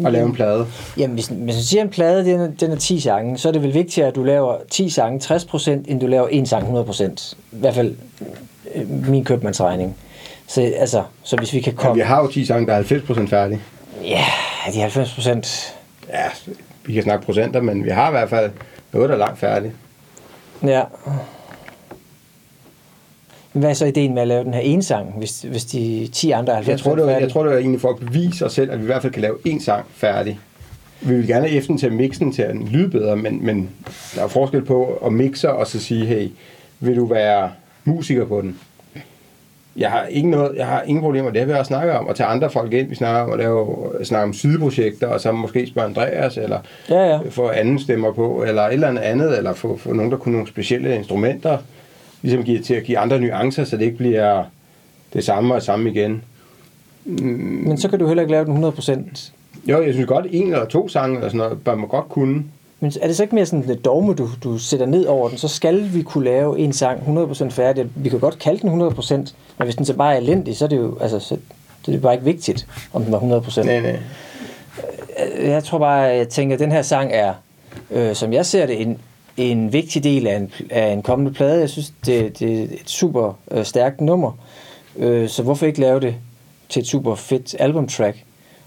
og 0.03 0.11
lave 0.11 0.25
en 0.25 0.33
plade. 0.33 0.67
Jamen, 0.97 1.13
hvis, 1.13 1.27
hvis 1.27 1.55
du 1.55 1.61
siger 1.61 1.81
en 1.81 1.89
plade, 1.89 2.25
den 2.25 2.39
er, 2.39 2.47
den 2.47 2.71
er 2.71 2.75
10 2.75 2.99
sange, 2.99 3.37
så 3.37 3.47
er 3.47 3.51
det 3.51 3.63
vel 3.63 3.73
vigtigere, 3.73 4.07
at 4.07 4.15
du 4.15 4.23
laver 4.23 4.57
10 4.69 4.89
sange 4.89 5.19
60%, 5.23 5.69
end 5.69 5.99
du 5.99 6.07
laver 6.07 6.27
en 6.27 6.45
sang 6.45 6.79
100%. 6.79 7.35
I 7.35 7.35
hvert 7.51 7.73
fald 7.73 7.95
min 8.87 9.23
købmandsregning. 9.23 9.95
Så, 10.47 10.73
altså, 10.77 11.03
så 11.23 11.37
hvis 11.37 11.53
vi 11.53 11.59
kan 11.59 11.73
komme... 11.73 11.89
Ja, 11.89 12.03
vi 12.03 12.07
har 12.07 12.21
jo 12.21 12.27
10 12.27 12.45
sange, 12.45 12.67
der 12.67 12.73
er 12.73 12.83
90% 12.83 13.27
færdige. 13.27 13.61
Ja, 14.03 14.25
de 14.73 14.85
90%... 14.85 15.73
Ja, 16.09 16.25
vi 16.85 16.93
kan 16.93 17.03
snakke 17.03 17.25
procenter, 17.25 17.61
men 17.61 17.83
vi 17.83 17.89
har 17.89 18.07
i 18.07 18.11
hvert 18.11 18.29
fald 18.29 18.51
noget, 18.91 19.09
der 19.09 19.15
er 19.15 19.19
langt 19.19 19.39
færdigt. 19.39 19.73
Ja. 20.63 20.81
Hvad 23.53 23.69
er 23.69 23.73
så 23.73 23.85
ideen 23.85 24.13
med 24.13 24.21
at 24.21 24.27
lave 24.27 24.43
den 24.43 24.53
her 24.53 24.61
ene 24.61 24.83
sang, 24.83 25.13
hvis, 25.17 25.41
hvis 25.41 25.65
de 25.65 26.09
10 26.13 26.31
andre 26.31 26.53
er 26.53 26.55
90 26.55 26.79
jeg 26.79 26.83
tror, 26.83 26.95
det 26.95 27.05
var, 27.05 27.19
jeg 27.19 27.31
tror, 27.31 27.43
det 27.43 27.51
var 27.51 27.57
egentlig 27.57 27.81
for 27.81 27.89
at 27.89 27.99
bevise 27.99 28.45
os 28.45 28.53
selv, 28.53 28.71
at 28.71 28.77
vi 28.79 28.83
i 28.83 28.85
hvert 28.85 29.01
fald 29.01 29.13
kan 29.13 29.21
lave 29.21 29.37
en 29.45 29.61
sang 29.61 29.85
færdig. 29.93 30.39
Vi 31.01 31.15
vil 31.15 31.27
gerne 31.27 31.47
have 31.47 31.57
efter 31.57 31.77
til 31.77 31.87
at 31.87 31.93
mixe 31.93 32.19
den 32.19 32.31
til 32.33 32.41
at 32.41 32.55
lyde 32.55 32.89
bedre, 32.89 33.15
men, 33.15 33.45
men 33.45 33.69
der 34.15 34.23
er 34.23 34.27
forskel 34.27 34.65
på 34.65 35.01
at 35.05 35.13
mixe 35.13 35.51
og 35.51 35.67
så 35.67 35.79
sige, 35.79 36.05
hey, 36.05 36.29
vil 36.79 36.95
du 36.95 37.05
være 37.05 37.51
musiker 37.85 38.25
på 38.25 38.41
den? 38.41 38.59
Jeg 39.77 39.91
har, 39.91 40.05
ikke 40.05 40.29
noget, 40.29 40.55
jeg 40.57 40.67
har 40.67 40.81
ingen 40.81 41.01
problemer, 41.01 41.29
det 41.29 41.39
har 41.39 41.47
vi 41.47 41.53
også 41.53 41.67
snakket 41.67 41.95
om, 41.95 42.07
og 42.07 42.15
tage 42.15 42.27
andre 42.27 42.49
folk 42.49 42.73
ind, 42.73 42.89
vi 42.89 42.95
snakker 42.95 43.21
om 43.21 43.31
at 43.31 43.37
lave, 43.37 43.89
snakke 44.03 44.23
om 44.23 44.33
sideprojekter, 44.33 45.07
og 45.07 45.21
så 45.21 45.31
måske 45.31 45.67
spørge 45.67 45.87
Andreas, 45.87 46.37
eller 46.37 46.59
ja, 46.89 47.05
ja. 47.07 47.19
få 47.29 47.49
anden 47.49 47.79
stemmer 47.79 48.11
på, 48.11 48.43
eller 48.47 48.63
et 48.63 48.73
eller 48.73 48.87
andet 48.87 49.01
andet, 49.01 49.37
eller 49.37 49.53
få, 49.53 49.77
få 49.77 49.93
nogen, 49.93 50.11
der 50.11 50.17
kunne 50.17 50.31
nogle 50.31 50.47
specielle 50.47 50.95
instrumenter, 50.95 51.57
ligesom 52.21 52.43
give, 52.43 52.61
til 52.61 52.73
at 52.73 52.83
give 52.83 52.97
andre 52.97 53.19
nuancer, 53.19 53.63
så 53.63 53.77
det 53.77 53.85
ikke 53.85 53.97
bliver 53.97 54.43
det 55.13 55.23
samme 55.23 55.53
og 55.53 55.61
samme 55.61 55.91
igen. 55.91 56.23
Men 57.05 57.77
så 57.77 57.89
kan 57.89 57.99
du 57.99 58.07
heller 58.07 58.21
ikke 58.21 58.31
lave 58.31 58.45
den 58.45 58.63
100%. 58.63 59.31
Jo, 59.67 59.81
jeg 59.81 59.93
synes 59.93 60.07
godt, 60.07 60.25
en 60.31 60.53
eller 60.53 60.65
to 60.65 60.87
sange 60.87 61.15
eller 61.15 61.29
sådan 61.29 61.37
noget, 61.37 61.63
bør 61.63 61.75
man 61.75 61.87
godt 61.87 62.09
kunne. 62.09 62.43
Men 62.85 62.93
er 63.01 63.07
det 63.07 63.15
så 63.15 63.23
ikke 63.23 63.35
mere 63.35 63.45
sådan 63.45 63.69
et 63.69 63.85
dogme, 63.85 64.13
du, 64.13 64.29
du 64.43 64.57
sætter 64.57 64.85
ned 64.85 65.05
over 65.05 65.29
den, 65.29 65.37
så 65.37 65.47
skal 65.47 65.93
vi 65.93 66.01
kunne 66.01 66.25
lave 66.25 66.59
en 66.59 66.73
sang 66.73 66.99
100% 66.99 67.49
færdig. 67.49 67.85
Vi 67.95 68.09
kan 68.09 68.19
godt 68.19 68.39
kalde 68.39 68.61
den 68.61 68.81
100%, 68.81 69.13
men 69.13 69.33
hvis 69.57 69.75
den 69.75 69.85
så 69.85 69.93
bare 69.93 70.13
er 70.13 70.17
elendig, 70.17 70.57
så 70.57 70.65
er 70.65 70.69
det 70.69 70.77
jo 70.77 70.97
altså, 71.01 71.19
så, 71.19 71.37
det 71.85 71.95
er 71.95 71.99
bare 71.99 72.13
ikke 72.13 72.25
vigtigt, 72.25 72.67
om 72.93 73.03
den 73.03 73.11
var 73.11 73.19
100%. 73.19 73.63
Nej, 73.63 73.79
nej. 73.81 73.99
Jeg 75.39 75.63
tror 75.63 75.77
bare, 75.79 75.99
jeg 75.99 76.29
tænker, 76.29 76.55
at 76.55 76.59
den 76.59 76.71
her 76.71 76.81
sang 76.81 77.11
er, 77.13 77.33
øh, 77.91 78.15
som 78.15 78.33
jeg 78.33 78.45
ser 78.45 78.65
det, 78.65 78.81
en, 78.81 78.97
en 79.37 79.73
vigtig 79.73 80.03
del 80.03 80.27
af 80.27 80.35
en, 80.35 80.51
af 80.69 80.87
en 80.87 81.01
kommende 81.01 81.33
plade. 81.33 81.59
Jeg 81.59 81.69
synes, 81.69 81.93
det, 82.05 82.39
det 82.39 82.59
er 82.59 82.63
et 82.63 82.89
super 82.89 83.33
øh, 83.51 83.65
stærkt 83.65 84.01
nummer. 84.01 84.31
Øh, 84.97 85.29
så 85.29 85.43
hvorfor 85.43 85.65
ikke 85.65 85.79
lave 85.79 85.99
det 85.99 86.15
til 86.69 86.79
et 86.79 86.87
super 86.87 87.15
fedt 87.15 87.55
albumtrack? 87.59 88.17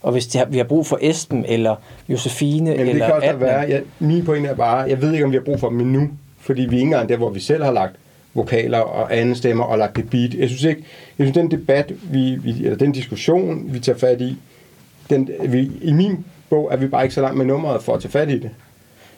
Og 0.02 0.12
hvis 0.12 0.26
de 0.26 0.38
har, 0.38 0.44
vi 0.44 0.56
har 0.56 0.64
brug 0.64 0.86
for 0.86 0.98
Esben, 1.02 1.44
eller 1.48 1.76
Josefine, 2.08 2.70
Men 2.70 2.78
det 2.78 2.88
eller 2.88 3.06
kan 3.06 3.14
også 3.14 3.32
være, 3.32 3.60
ja, 3.68 3.80
min 3.98 4.24
pointe 4.24 4.48
er 4.48 4.54
bare, 4.54 4.76
jeg 4.76 5.02
ved 5.02 5.12
ikke, 5.12 5.24
om 5.24 5.30
vi 5.30 5.36
har 5.36 5.44
brug 5.44 5.60
for 5.60 5.68
dem 5.68 5.80
endnu, 5.80 6.10
fordi 6.40 6.62
vi 6.62 6.66
er 6.66 6.80
ikke 6.80 6.84
engang 6.84 7.08
der, 7.08 7.16
hvor 7.16 7.30
vi 7.30 7.40
selv 7.40 7.64
har 7.64 7.72
lagt 7.72 7.96
vokaler 8.34 8.78
og 8.78 9.16
anden 9.16 9.34
stemmer 9.34 9.64
og 9.64 9.78
lagt 9.78 9.96
det 9.96 10.10
beat. 10.10 10.34
Jeg 10.34 10.48
synes 10.48 10.64
ikke, 10.64 10.84
jeg 11.18 11.26
synes, 11.26 11.34
den 11.34 11.50
debat, 11.50 11.92
vi, 12.02 12.34
vi, 12.34 12.64
eller 12.64 12.76
den 12.76 12.92
diskussion, 12.92 13.64
vi 13.72 13.80
tager 13.80 13.98
fat 13.98 14.20
i, 14.20 14.36
den, 15.10 15.30
vi, 15.44 15.70
i 15.82 15.92
min 15.92 16.24
bog 16.50 16.68
er 16.72 16.76
vi 16.76 16.86
bare 16.86 17.02
ikke 17.02 17.14
så 17.14 17.20
langt 17.20 17.36
med 17.36 17.46
nummeret 17.46 17.82
for 17.82 17.94
at 17.94 18.00
tage 18.00 18.12
fat 18.12 18.30
i 18.30 18.38
det. 18.38 18.50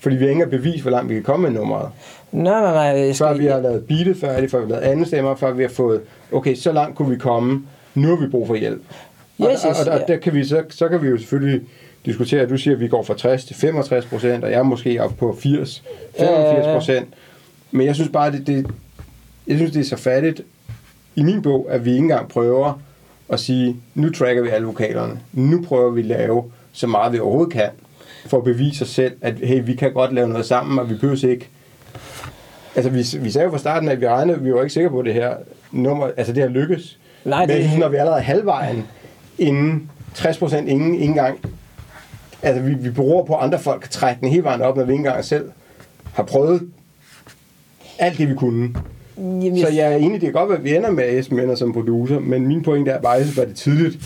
Fordi 0.01 0.17
vi 0.17 0.25
har 0.25 0.31
ingen 0.31 0.51
bevis, 0.51 0.83
hvor 0.83 0.91
langt 0.91 1.09
vi 1.09 1.15
kan 1.15 1.23
komme 1.23 1.51
med 1.51 1.61
nummeret. 1.61 1.89
Nej, 2.33 2.61
nej, 2.61 2.73
nej. 2.73 2.83
Jeg 2.83 3.17
Før 3.17 3.35
skal, 3.35 3.39
vi 3.39 3.47
har 3.47 3.61
lavet 3.61 3.85
beatet 3.85 4.17
færdigt, 4.17 4.51
før 4.51 4.59
vi 4.59 4.73
har 4.73 4.81
lavet 4.81 4.93
anden 4.93 5.07
stemmer, 5.07 5.35
før 5.35 5.53
vi 5.53 5.63
har 5.63 5.71
fået, 5.71 6.01
okay, 6.33 6.55
så 6.55 6.73
langt 6.73 6.97
kunne 6.97 7.11
vi 7.11 7.17
komme, 7.17 7.63
nu 7.95 8.09
har 8.09 8.17
vi 8.17 8.27
brug 8.27 8.47
for 8.47 8.55
hjælp. 8.55 8.83
Og, 9.41 9.51
Yes, 9.53 9.65
og, 9.65 9.71
yes, 9.71 9.87
og, 9.87 9.93
og 9.93 9.99
ja. 10.09 10.13
der 10.15 10.21
kan 10.21 10.35
vi, 10.35 10.45
så, 10.45 10.63
så 10.71 10.89
kan 10.89 11.03
vi 11.03 11.09
jo 11.09 11.19
selvfølgelig 11.19 11.61
diskutere, 12.07 12.47
du 12.47 12.57
siger, 12.57 12.75
at 12.75 12.81
vi 12.81 12.89
går 12.89 13.03
fra 13.03 13.15
60 13.15 13.45
til 13.45 13.57
65 13.57 14.07
procent, 14.07 14.45
og 14.45 14.51
jeg 14.51 14.59
er 14.59 14.63
måske 14.63 15.03
op 15.03 15.13
på 15.19 15.37
80, 15.41 15.83
85 16.19 16.67
procent. 16.75 17.09
Men 17.71 17.87
jeg 17.87 17.95
synes 17.95 18.11
bare, 18.13 18.33
det, 18.33 18.47
det, 18.47 18.67
jeg 19.47 19.57
synes, 19.57 19.73
det 19.73 19.81
er 19.81 19.85
så 19.85 19.97
fattigt 19.97 20.41
i 21.17 21.23
min 21.23 21.43
bog, 21.43 21.67
at 21.71 21.85
vi 21.85 21.91
ikke 21.91 22.03
engang 22.03 22.29
prøver 22.29 22.81
at 23.29 23.41
sige, 23.41 23.77
nu 23.95 24.11
tracker 24.11 24.43
vi 24.43 24.49
alle 24.49 24.67
vokalerne. 24.67 25.21
Nu 25.33 25.63
prøver 25.63 25.91
vi 25.91 26.01
at 26.01 26.07
lave 26.07 26.45
så 26.73 26.87
meget 26.87 27.13
vi 27.13 27.19
overhovedet 27.19 27.53
kan, 27.53 27.69
for 28.27 28.39
at 28.39 28.45
bevise 28.45 28.83
os 28.83 28.89
selv, 28.89 29.13
at 29.21 29.35
hey, 29.43 29.63
vi 29.67 29.75
kan 29.75 29.93
godt 29.93 30.15
lave 30.15 30.29
noget 30.29 30.47
sammen, 30.47 30.79
og 30.79 30.91
vi 30.91 30.95
behøver 30.95 31.29
ikke 31.29 31.49
Altså, 32.77 32.91
vi, 32.91 33.23
vi 33.25 33.31
sagde 33.31 33.45
jo 33.45 33.51
fra 33.51 33.59
starten, 33.59 33.89
at 33.89 34.01
vi 34.01 34.09
regnede, 34.09 34.41
vi 34.43 34.53
var 34.53 34.61
ikke 34.63 34.73
sikre 34.75 34.91
på 34.91 35.03
det 35.03 35.15
her 35.15 35.35
nummer, 35.73 36.11
altså 36.17 36.33
det 36.33 36.43
her 36.43 36.51
lykkes. 36.51 36.99
Nej, 37.25 37.47
Men 37.47 37.57
det- 37.57 37.65
synes, 37.65 37.79
når 37.79 37.89
vi 37.89 37.97
er 37.97 38.01
allerede 38.01 38.23
halvvejen, 38.23 38.87
inden 39.41 39.91
60 40.15 40.39
procent 40.39 40.69
ingen, 40.69 40.95
ingen 40.95 41.15
gang, 41.15 41.39
altså 42.43 42.63
vi, 42.63 42.75
vi 42.75 42.91
beror 42.91 43.25
på, 43.25 43.35
at 43.35 43.45
andre 43.45 43.59
folk 43.59 43.81
kan 43.81 43.91
trække 43.91 44.21
den 44.21 44.29
hele 44.29 44.45
vejen 44.45 44.63
op, 44.63 44.77
når 44.77 44.85
vi 44.85 44.93
ikke 44.93 45.01
engang 45.01 45.25
selv 45.25 45.51
har 46.13 46.23
prøvet 46.23 46.71
alt 47.99 48.19
det, 48.19 48.29
vi 48.29 48.35
kunne. 48.35 48.75
Jamen, 49.17 49.61
Så 49.61 49.69
jeg 49.69 49.93
er 49.93 49.97
enig, 49.97 50.13
det 50.13 50.21
kan 50.21 50.33
godt 50.33 50.49
være, 50.49 50.59
at 50.59 50.65
vi 50.65 50.77
ender 50.77 50.91
med, 50.91 51.19
Esben 51.19 51.41
ender 51.41 51.55
som 51.55 51.73
producer, 51.73 52.19
men 52.19 52.47
min 52.47 52.63
pointe 52.63 52.91
er 52.91 53.01
bare, 53.01 53.17
at 53.17 53.27
bare, 53.37 53.47
det 53.47 53.57
tidligt 53.57 53.99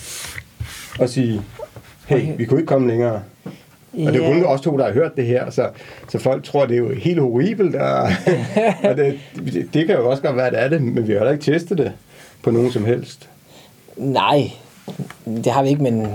at 1.01 1.11
sige, 1.11 1.43
hey, 2.07 2.37
vi 2.37 2.45
kunne 2.45 2.61
ikke 2.61 2.69
komme 2.69 2.89
længere. 2.89 3.23
Og 3.93 4.13
det 4.13 4.25
er 4.25 4.33
kun 4.33 4.45
os 4.45 4.61
to, 4.61 4.77
der 4.77 4.85
har 4.85 4.93
hørt 4.93 5.17
det 5.17 5.27
her, 5.27 5.51
så, 5.51 5.69
så 6.09 6.19
folk 6.19 6.45
tror, 6.45 6.67
det 6.67 6.75
er 6.75 6.79
jo 6.79 6.95
helt 6.95 7.21
horribelt. 7.21 7.75
Og, 7.75 8.03
og 8.89 8.97
det, 8.97 9.19
det, 9.37 9.69
det 9.75 9.87
kan 9.87 9.97
jo 9.97 10.11
også 10.11 10.23
godt 10.23 10.37
være, 10.37 10.47
at 10.47 10.53
det 10.53 10.63
er 10.63 10.69
det, 10.69 10.83
men 10.83 11.09
vi 11.09 11.13
har 11.13 11.19
heller 11.19 11.33
ikke 11.33 11.53
testet 11.53 11.79
det 11.79 11.93
på 12.43 12.51
nogen 12.51 12.73
som 12.73 12.85
helst. 12.85 13.29
Nej, 13.97 14.51
det 15.27 15.47
har 15.47 15.63
vi 15.63 15.69
ikke, 15.69 15.83
men 15.83 16.03
øh, 16.03 16.09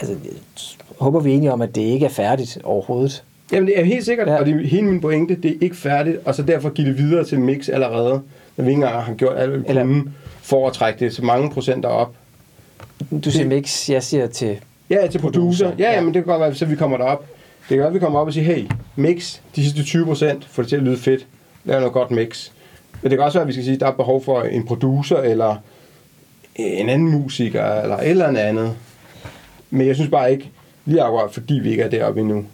altså, 0.00 0.14
håber 0.98 1.20
vi 1.20 1.32
enige 1.32 1.52
om, 1.52 1.62
at 1.62 1.74
det 1.74 1.82
ikke 1.82 2.06
er 2.06 2.10
færdigt 2.10 2.58
overhovedet. 2.64 3.24
Jamen 3.52 3.66
det 3.66 3.80
er 3.80 3.84
helt 3.84 4.04
sikkert, 4.04 4.28
Ja. 4.28 4.36
og 4.40 4.46
det 4.46 4.54
er 4.54 4.66
hele 4.68 4.82
min 4.86 5.00
pointe, 5.00 5.34
det 5.42 5.50
er 5.50 5.54
ikke 5.60 5.76
færdigt, 5.76 6.18
og 6.24 6.34
så 6.34 6.42
derfor 6.42 6.68
give 6.70 6.88
det 6.88 6.98
videre 6.98 7.24
til 7.24 7.40
mix 7.40 7.68
allerede, 7.68 8.20
når 8.56 8.64
vi 8.64 8.70
ikke 8.70 8.82
engang 8.82 9.02
har 9.02 9.14
gjort 9.14 9.38
alt, 9.38 9.50
hvad 9.50 9.58
vi 9.58 9.64
Eller- 9.68 9.82
kunne, 9.82 10.12
for 10.42 10.66
at 10.66 10.72
trække 10.72 11.04
det 11.04 11.14
så 11.14 11.24
mange 11.24 11.50
procenter 11.50 11.88
op. 11.88 12.14
Du 13.24 13.30
siger 13.30 13.46
mix, 13.46 13.90
jeg 13.90 14.02
siger 14.02 14.26
til... 14.26 14.56
Ja, 14.90 15.06
til 15.06 15.18
producer. 15.18 15.72
Ja, 15.78 15.92
ja. 15.92 16.00
men 16.00 16.14
det 16.14 16.24
kan 16.24 16.30
godt 16.32 16.40
være, 16.40 16.54
så 16.54 16.64
vi 16.66 16.76
kommer 16.76 16.96
derop. 16.96 17.20
Det 17.60 17.68
kan 17.68 17.78
være, 17.78 17.86
at 17.88 17.94
vi 17.94 17.98
kommer 17.98 18.20
op 18.20 18.26
og 18.26 18.32
siger, 18.32 18.44
hey, 18.54 18.64
mix 18.96 19.38
de 19.56 19.62
sidste 19.62 19.84
20 19.84 20.04
procent, 20.06 20.44
få 20.50 20.62
det 20.62 20.68
til 20.68 20.76
at 20.76 20.82
lyde 20.82 20.96
fedt. 20.96 21.26
Lav 21.64 21.78
noget 21.78 21.92
godt 21.92 22.10
mix. 22.10 22.50
Men 23.02 23.10
det 23.10 23.18
kan 23.18 23.24
også 23.24 23.38
være, 23.38 23.42
at 23.42 23.48
vi 23.48 23.52
skal 23.52 23.64
sige, 23.64 23.74
at 23.74 23.80
der 23.80 23.86
er 23.86 23.92
behov 23.92 24.24
for 24.24 24.42
en 24.42 24.66
producer, 24.66 25.16
eller 25.16 25.56
en 26.56 26.88
anden 26.88 27.08
musiker, 27.10 27.64
eller 27.64 27.96
et 27.96 28.10
eller 28.10 28.26
andet. 28.26 28.72
Men 29.70 29.86
jeg 29.86 29.94
synes 29.94 30.10
bare 30.10 30.32
ikke, 30.32 30.50
lige 30.84 31.02
akkurat 31.02 31.30
fordi 31.32 31.54
vi 31.54 31.70
ikke 31.70 31.82
er 31.82 31.88
deroppe 31.88 32.20
endnu, 32.20 32.44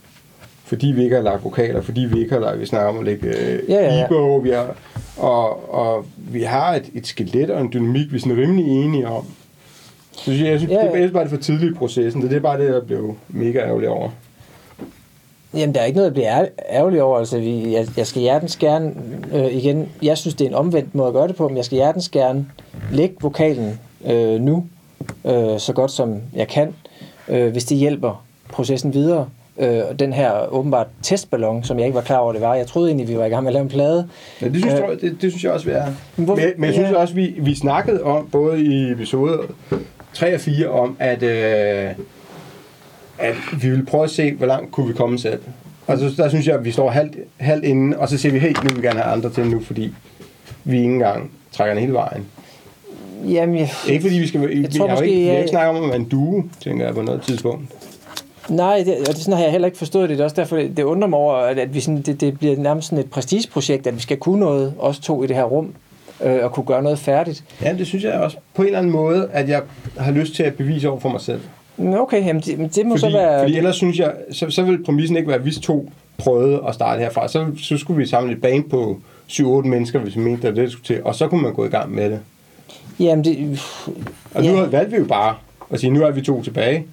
fordi 0.64 0.86
vi 0.86 1.02
ikke 1.04 1.16
har 1.16 1.22
lagt 1.22 1.44
vokaler, 1.44 1.80
fordi 1.82 2.00
vi 2.00 2.20
ikke 2.20 2.32
har 2.32 2.40
lagt, 2.40 2.60
vi 2.60 2.66
snakker 2.66 2.88
om 2.88 2.98
at 2.98 3.04
lægge 3.04 3.26
øh, 3.28 3.60
Ja, 3.70 3.74
ja, 3.74 3.94
ja. 3.94 4.04
ego, 4.04 4.36
vi 4.36 4.50
har, 4.50 4.74
og, 5.16 5.74
og 5.74 6.06
vi 6.16 6.42
har 6.42 6.74
et, 6.74 6.84
et 6.94 7.06
skelet 7.06 7.50
og 7.50 7.60
en 7.60 7.70
dynamik, 7.72 8.12
vi 8.12 8.16
er 8.16 8.20
sådan 8.20 8.36
rimelig 8.36 8.66
enige 8.84 9.08
om. 9.08 9.24
Så 10.12 10.20
synes 10.22 10.40
jeg, 10.40 10.50
jeg 10.50 10.58
synes, 10.58 10.72
Ja, 10.72 10.84
ja, 10.86 10.92
det 10.92 11.04
er 11.04 11.10
bare 11.12 11.22
det 11.22 11.30
for 11.30 11.36
tidligt 11.36 11.70
i 11.72 11.74
processen. 11.74 12.22
Det 12.22 12.32
er 12.32 12.40
bare 12.40 12.60
det, 12.60 12.72
jeg 12.74 12.82
blev 12.86 13.16
mega 13.28 13.58
ærgerlig 13.58 13.88
over. 13.88 14.08
Jamen, 15.54 15.74
der 15.74 15.80
er 15.80 15.84
ikke 15.84 15.96
noget 15.96 16.06
at 16.06 16.12
blive 16.14 16.26
ær- 16.40 16.48
ærgerlig 16.70 17.02
over. 17.02 17.18
Altså, 17.18 17.38
vi, 17.38 17.72
jeg, 17.72 17.86
jeg 17.96 18.06
skal 18.06 18.22
hjertens 18.22 18.56
gerne, 18.56 18.92
øh, 19.34 19.54
igen, 19.56 19.88
jeg 20.02 20.18
synes, 20.18 20.34
det 20.34 20.44
er 20.44 20.48
en 20.48 20.54
omvendt 20.54 20.94
måde 20.94 21.08
at 21.08 21.14
gøre 21.14 21.28
det 21.28 21.36
på, 21.36 21.48
men 21.48 21.56
jeg 21.56 21.64
skal 21.64 21.76
hjertens 21.76 22.08
gerne 22.08 22.46
lægge 22.92 23.14
vokalen 23.20 23.80
øh, 24.06 24.40
nu, 24.40 24.66
øh, 25.24 25.58
så 25.58 25.72
godt 25.74 25.90
som 25.90 26.16
jeg 26.34 26.48
kan, 26.48 26.74
øh, 27.28 27.52
hvis 27.52 27.64
det 27.64 27.76
hjælper 27.76 28.24
processen 28.48 28.94
videre. 28.94 29.28
Øh, 29.58 29.82
og 29.90 29.98
den 29.98 30.12
her 30.12 30.52
åbenbart 30.52 30.86
testballon, 31.02 31.64
som 31.64 31.78
jeg 31.78 31.86
ikke 31.86 31.94
var 31.96 32.00
klar 32.02 32.16
over, 32.18 32.32
det 32.32 32.40
var. 32.42 32.54
Jeg 32.54 32.66
troede 32.66 32.88
egentlig, 32.88 33.08
vi 33.08 33.16
var 33.18 33.24
i 33.24 33.28
gang 33.28 33.42
med 33.42 33.50
at 33.50 33.52
lave 33.54 33.62
en 33.62 33.68
plade. 33.68 34.08
Ja, 34.42 34.48
det, 34.48 34.56
synes, 34.56 34.74
Øh, 34.74 34.80
jeg, 34.90 35.00
det, 35.00 35.22
det 35.22 35.32
synes 35.32 35.44
jeg 35.44 35.52
også, 35.52 35.66
vi 35.66 35.72
er. 35.72 35.86
Men 36.16 36.24
hvor- 36.24 36.36
men, 36.36 36.44
men 36.56 36.64
jeg 36.64 36.74
synes 36.74 36.90
ja. 36.90 36.96
også, 36.96 37.14
vi, 37.14 37.34
vi 37.38 37.54
snakkede 37.54 38.02
om, 38.02 38.28
både 38.32 38.60
i 38.64 38.90
episode 38.90 39.38
3 40.14 40.34
og 40.34 40.40
4, 40.40 40.68
om, 40.68 40.96
at, 40.98 41.22
øh, 41.22 41.90
at 43.18 43.34
vi 43.62 43.70
ville 43.70 43.86
prøve 43.86 44.04
at 44.04 44.10
se, 44.10 44.32
hvor 44.34 44.46
langt 44.46 44.72
kunne 44.72 44.86
vi 44.88 44.92
komme 44.92 45.18
selv. 45.18 45.40
Og 45.86 45.98
så, 45.98 46.10
der 46.16 46.28
synes 46.28 46.46
jeg, 46.46 46.54
at 46.54 46.64
vi 46.64 46.70
står 46.70 46.90
halvt, 46.90 47.16
halvt 47.38 47.64
inde, 47.64 47.98
og 47.98 48.08
så 48.08 48.18
siger 48.18 48.32
vi, 48.32 48.38
hey, 48.38 48.48
nu 48.62 48.68
vil 48.68 48.76
vi 48.82 48.86
gerne 48.86 49.00
have 49.00 49.12
andre 49.12 49.30
til 49.30 49.46
nu, 49.46 49.60
fordi 49.60 49.92
vi 50.64 50.76
ikke 50.76 50.88
engang 50.92 51.30
trækker 51.52 51.74
den 51.74 51.80
hele 51.80 51.92
vejen. 51.94 52.26
Jamen, 53.28 53.56
jeg, 53.58 53.70
Ikke 53.88 54.02
fordi 54.02 54.18
vi 54.18 54.26
skal 54.26 54.40
være, 54.40 54.48
vi, 54.48 54.66
tror 54.78 54.86
har 54.86 54.94
måske, 54.94 55.06
ikke, 55.08 55.18
vi 55.20 55.24
har 55.26 55.32
jeg- 55.32 55.40
ikke 55.40 55.50
snakket 55.50 55.78
om 55.78 55.84
at 55.84 55.88
være 55.88 55.96
en 55.98 56.08
duo, 56.08 56.42
tænker 56.64 56.84
jeg 56.84 56.94
på 56.94 57.02
noget 57.02 57.22
tidspunkt. 57.22 57.64
Nej, 58.48 58.82
det, 58.86 58.94
og 59.00 59.06
det, 59.06 59.16
sådan 59.16 59.34
har 59.34 59.42
jeg 59.42 59.52
heller 59.52 59.66
ikke 59.66 59.78
forstået 59.78 60.08
det. 60.08 60.18
Det 60.18 60.22
er 60.22 60.24
også 60.24 60.36
derfor, 60.36 60.56
det, 60.56 60.78
undrer 60.82 61.08
mig 61.08 61.18
over, 61.18 61.34
at, 61.34 61.58
at 61.58 61.74
vi 61.74 61.80
sådan, 61.80 62.02
det, 62.02 62.20
det 62.20 62.38
bliver 62.38 62.56
nærmest 62.56 62.88
sådan 62.88 63.04
et 63.04 63.10
prestigeprojekt, 63.10 63.86
at 63.86 63.96
vi 63.96 64.00
skal 64.00 64.16
kunne 64.16 64.40
noget, 64.40 64.74
os 64.78 64.98
to 64.98 65.24
i 65.24 65.26
det 65.26 65.36
her 65.36 65.44
rum, 65.44 65.72
øh, 66.24 66.44
og 66.44 66.52
kunne 66.52 66.64
gøre 66.66 66.82
noget 66.82 66.98
færdigt. 66.98 67.44
Ja, 67.62 67.72
det 67.78 67.86
synes 67.86 68.04
jeg 68.04 68.12
også 68.12 68.36
på 68.54 68.62
en 68.62 68.66
eller 68.66 68.78
anden 68.78 68.92
måde, 68.92 69.28
at 69.32 69.48
jeg 69.48 69.62
har 69.98 70.12
lyst 70.12 70.34
til 70.34 70.42
at 70.42 70.54
bevise 70.54 70.88
over 70.90 71.00
for 71.00 71.08
mig 71.08 71.20
selv. 71.20 71.40
Okay, 71.78 72.26
jamen 72.26 72.42
det, 72.42 72.58
men 72.58 72.68
det 72.68 72.86
må 72.86 72.96
Fordi, 72.96 73.12
så 73.12 73.18
være... 73.18 73.40
fordi 73.42 73.56
ellers 73.56 73.76
synes 73.76 73.98
jeg, 73.98 74.12
så, 74.32 74.50
så 74.50 74.62
vil 74.62 74.84
præmissen 74.84 75.16
ikke 75.16 75.28
være, 75.28 75.38
at 75.38 75.44
vi 75.44 75.50
to 75.50 75.90
prøvede 76.18 76.60
at 76.68 76.74
starte 76.74 77.00
herfra. 77.00 77.28
Så, 77.28 77.46
så 77.62 77.76
skulle 77.78 77.98
vi 77.98 78.06
samle 78.06 78.32
et 78.32 78.40
band 78.40 78.64
på 78.70 79.00
7-8 79.28 79.42
mennesker, 79.44 79.98
hvis 79.98 80.16
vi 80.16 80.20
mente, 80.20 80.48
at 80.48 80.56
det 80.56 80.72
skulle 80.72 80.84
til. 80.84 81.04
Og 81.04 81.14
så 81.14 81.28
kunne 81.28 81.42
man 81.42 81.54
gå 81.54 81.64
i 81.64 81.68
gang 81.68 81.94
med 81.94 82.10
det. 82.10 82.20
Jamen 83.00 83.24
det, 83.24 83.60
Og 84.34 84.44
Ja. 84.44 84.52
nu 84.52 84.66
valgte 84.66 84.90
vi 84.90 84.96
jo 84.96 85.04
bare 85.04 85.36
at 85.70 85.80
sige, 85.80 85.90
nu 85.90 86.02
er 86.02 86.10
vi 86.10 86.22
to 86.22 86.42
tilbage. 86.42 86.86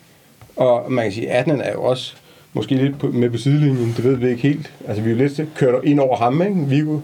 Og 0.56 0.92
man 0.92 1.06
kan 1.06 1.12
sige, 1.12 1.30
at 1.32 1.40
Adnan 1.40 1.62
er 1.62 1.72
jo 1.72 1.84
også 1.84 2.14
måske 2.54 2.76
lidt 2.76 3.00
på, 3.00 3.08
med 3.08 3.30
på 3.30 3.38
sidelinjen. 3.38 3.94
Det 3.98 4.04
ved 4.04 4.16
vi 4.16 4.30
ikke 4.30 4.42
helt. 4.42 4.74
Altså 4.88 5.04
vi 5.04 5.10
er 5.10 5.16
jo 5.16 5.20
lidt 5.20 5.42
kørt 5.56 5.84
ind 5.84 6.00
over 6.00 6.18
ham, 6.18 6.42
ikke? 6.42 6.56
Viggo 6.56 7.00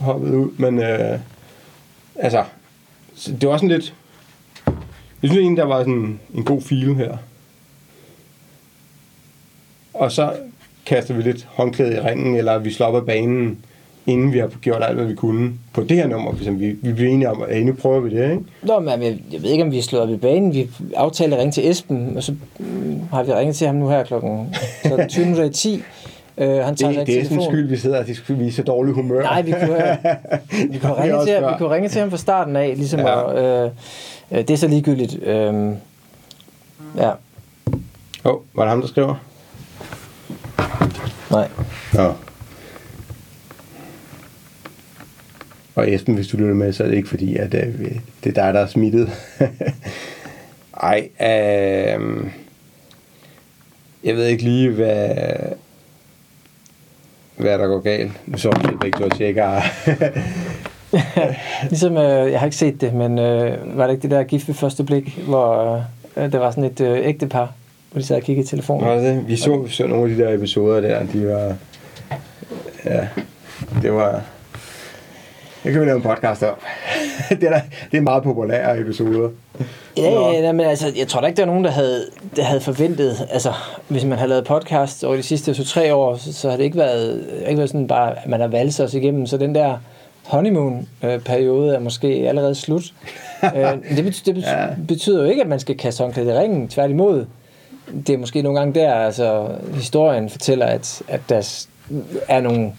hoppede 0.00 0.36
ud. 0.36 0.50
Men 0.58 0.78
øh, 0.78 1.18
altså, 2.16 2.44
så 3.14 3.32
det 3.40 3.48
var 3.48 3.56
sådan 3.56 3.68
lidt... 3.68 3.94
Jeg 5.22 5.30
synes 5.30 5.36
egentlig, 5.38 5.56
der 5.62 5.68
var 5.68 5.78
sådan 5.78 6.20
en 6.34 6.44
god 6.44 6.62
feel 6.62 6.94
her. 6.94 7.16
Og 9.94 10.12
så 10.12 10.32
kaster 10.86 11.14
vi 11.14 11.22
lidt 11.22 11.44
håndklæde 11.50 11.96
i 11.96 12.00
ringen, 12.00 12.36
eller 12.36 12.58
vi 12.58 12.72
slår 12.72 12.86
op 12.86 12.96
af 12.96 13.06
banen, 13.06 13.64
inden 14.08 14.32
vi 14.32 14.38
har 14.38 14.46
gjort 14.60 14.82
alt, 14.84 14.96
hvad 14.96 15.06
vi 15.06 15.14
kunne 15.14 15.52
på 15.72 15.82
det 15.82 15.96
her 15.96 16.06
nummer. 16.06 16.32
For 16.32 16.38
eksempel, 16.38 16.68
vi, 16.68 16.76
vi 16.82 16.92
blev 16.92 17.08
enige 17.08 17.30
om, 17.30 17.42
at 17.48 17.66
nu 17.66 17.72
prøver 17.72 18.00
vi 18.00 18.10
det, 18.10 18.30
ikke? 18.30 18.42
Nå, 18.62 18.80
men 18.80 19.02
jeg, 19.02 19.18
jeg 19.32 19.42
ved 19.42 19.50
ikke, 19.50 19.64
om 19.64 19.70
vi 19.72 19.78
er 19.78 19.82
slået 19.82 20.02
op 20.04 20.10
i 20.10 20.16
banen. 20.16 20.54
Vi 20.54 20.70
aftalte 20.96 21.36
at 21.36 21.40
ringe 21.40 21.52
til 21.52 21.70
Esben, 21.70 22.16
og 22.16 22.22
så 22.22 22.34
mm, 22.58 23.00
har 23.12 23.22
vi 23.22 23.32
ringet 23.32 23.56
til 23.56 23.66
ham 23.66 23.76
nu 23.76 23.88
her 23.88 24.04
klokken 24.04 24.54
så 24.82 25.06
20 25.08 25.24
minutter 25.24 25.44
i 25.44 25.52
10. 25.52 25.82
Øh, 26.38 26.48
han 26.48 26.76
tager 26.76 26.90
Det, 26.92 26.98
sig 26.98 27.06
det 27.06 27.20
er 27.20 27.24
sådan 27.24 27.42
skyld, 27.42 27.68
vi 27.68 27.76
sidder 27.76 27.98
og 27.98 28.38
vi 28.38 28.46
er 28.46 28.52
så 28.52 28.62
dårlig 28.62 28.94
humør. 28.94 29.22
Nej, 29.22 29.42
vi 29.42 29.50
kunne, 29.52 29.90
øh, 29.90 29.96
vi, 30.72 30.78
kunne 30.78 31.02
ringe 31.02 31.24
til, 31.26 31.34
vi 31.36 31.54
kunne 31.58 31.70
ringe 31.74 31.88
til 31.88 32.00
ham 32.00 32.10
fra 32.10 32.16
starten 32.16 32.56
af, 32.56 32.72
ligesom 32.76 33.00
Ja. 33.00 33.08
ja. 33.08 33.14
og, 33.14 33.64
øh, 33.66 33.70
øh, 34.30 34.38
det 34.38 34.50
er 34.50 34.56
så 34.56 34.68
ligegyldigt. 34.68 35.22
Øh, 35.22 35.72
ja, 36.96 37.10
Åh, 38.24 38.32
oh, 38.34 38.40
var 38.54 38.62
det 38.62 38.70
ham, 38.70 38.80
der 38.80 38.88
skriver? 38.88 39.14
nej. 41.30 41.48
Ja. 41.94 42.08
Og 45.78 45.94
Esben, 45.94 46.14
hvis 46.14 46.28
du 46.28 46.36
lytter 46.36 46.54
med, 46.54 46.72
så 46.72 46.84
er 46.84 46.88
det 46.88 46.96
ikke 46.96 47.08
fordi, 47.08 47.36
at 47.36 47.54
øh, 47.54 47.74
det 48.24 48.38
er 48.38 48.44
dig, 48.44 48.54
der 48.54 48.60
er 48.60 48.66
smittet. 48.66 49.10
Ej, 50.82 51.08
øh, 51.20 52.26
jeg 54.04 54.16
ved 54.16 54.26
ikke 54.26 54.42
lige, 54.42 54.70
hvad... 54.70 55.08
hvad 57.36 57.58
der 57.58 57.66
går 57.66 57.80
galt. 57.80 58.12
Nu 58.26 58.38
så 58.38 58.50
vi 58.50 58.76
begge 58.80 58.98
to 58.98 59.08
tjekker. 59.08 59.60
Ligesom, 61.70 61.96
øh, 61.96 62.32
jeg 62.32 62.40
har 62.40 62.46
ikke 62.46 62.56
set 62.56 62.80
det, 62.80 62.94
men 62.94 63.18
øh, 63.18 63.78
var 63.78 63.86
det 63.86 63.92
ikke 63.92 64.02
det 64.02 64.10
der 64.10 64.22
gift 64.22 64.48
ved 64.48 64.54
første 64.54 64.84
blik, 64.84 65.18
hvor 65.18 65.74
øh, 66.16 66.32
der 66.32 66.38
var 66.38 66.50
sådan 66.50 66.64
et 66.64 66.80
øh, 66.80 67.08
ægtepar, 67.08 67.52
hvor 67.92 68.00
de 68.00 68.06
sad 68.06 68.16
og 68.16 68.22
kiggede 68.22 68.44
i 68.44 68.48
telefonen? 68.48 68.86
Var 68.86 68.94
det 68.94 69.02
det? 69.02 69.28
Vi 69.28 69.36
så, 69.36 69.62
vi 69.62 69.70
så 69.70 69.86
nogle 69.86 70.10
af 70.10 70.16
de 70.16 70.22
der 70.22 70.34
episoder 70.34 70.80
der, 70.80 71.06
de 71.06 71.26
var... 71.26 71.56
Ja, 72.84 73.08
det 73.82 73.92
var... 73.92 74.22
Det 75.64 75.72
kan 75.72 75.80
vi 75.80 75.86
lave 75.86 75.96
en 75.96 76.02
podcast 76.02 76.42
om. 76.42 76.54
det, 77.28 77.44
er, 77.44 77.50
der, 77.50 77.60
det 77.90 77.96
er 77.96 78.00
meget 78.00 78.22
populære 78.22 78.80
episoder. 78.80 79.28
Ja, 79.96 80.10
ja, 80.10 80.40
ja, 80.40 80.52
men 80.52 80.66
altså, 80.66 80.92
jeg 80.96 81.08
tror 81.08 81.20
da 81.20 81.26
ikke, 81.26 81.36
der 81.36 81.42
er 81.42 81.46
nogen, 81.46 81.64
der 81.64 81.70
havde, 81.70 82.04
der 82.36 82.42
havde 82.42 82.60
forventet, 82.60 83.26
altså, 83.30 83.52
hvis 83.88 84.04
man 84.04 84.18
har 84.18 84.26
lavet 84.26 84.44
podcast 84.44 85.04
over 85.04 85.16
de 85.16 85.22
sidste 85.22 85.54
to-tre 85.54 85.94
år, 85.94 86.16
så, 86.16 86.32
så 86.32 86.50
har 86.50 86.56
det 86.56 86.64
ikke 86.64 86.78
været, 86.78 87.26
ikke 87.46 87.58
været 87.58 87.70
sådan 87.70 87.86
bare, 87.86 88.10
at 88.10 88.28
man 88.28 88.40
har 88.40 88.48
valgt 88.48 88.74
sig 88.74 88.84
os 88.84 88.94
igennem, 88.94 89.26
så 89.26 89.36
den 89.36 89.54
der 89.54 89.78
honeymoon-periode 90.24 91.74
er 91.74 91.78
måske 91.78 92.08
allerede 92.08 92.54
slut. 92.54 92.82
øh, 93.56 93.96
det, 93.96 94.04
betyder, 94.04 94.66
det 94.76 94.86
betyder 94.88 95.22
jo 95.22 95.30
ikke, 95.30 95.42
at 95.42 95.48
man 95.48 95.60
skal 95.60 95.76
kaste 95.76 96.02
håndklædet 96.02 96.34
i 96.34 96.38
ringen, 96.38 96.68
tværtimod. 96.68 97.26
Det 98.06 98.14
er 98.14 98.18
måske 98.18 98.42
nogle 98.42 98.58
gange 98.58 98.80
der, 98.80 98.94
altså, 98.94 99.48
historien 99.74 100.30
fortæller, 100.30 100.66
at, 100.66 101.02
at 101.08 101.20
der 101.28 101.66
er 102.28 102.40
nogle, 102.40 102.72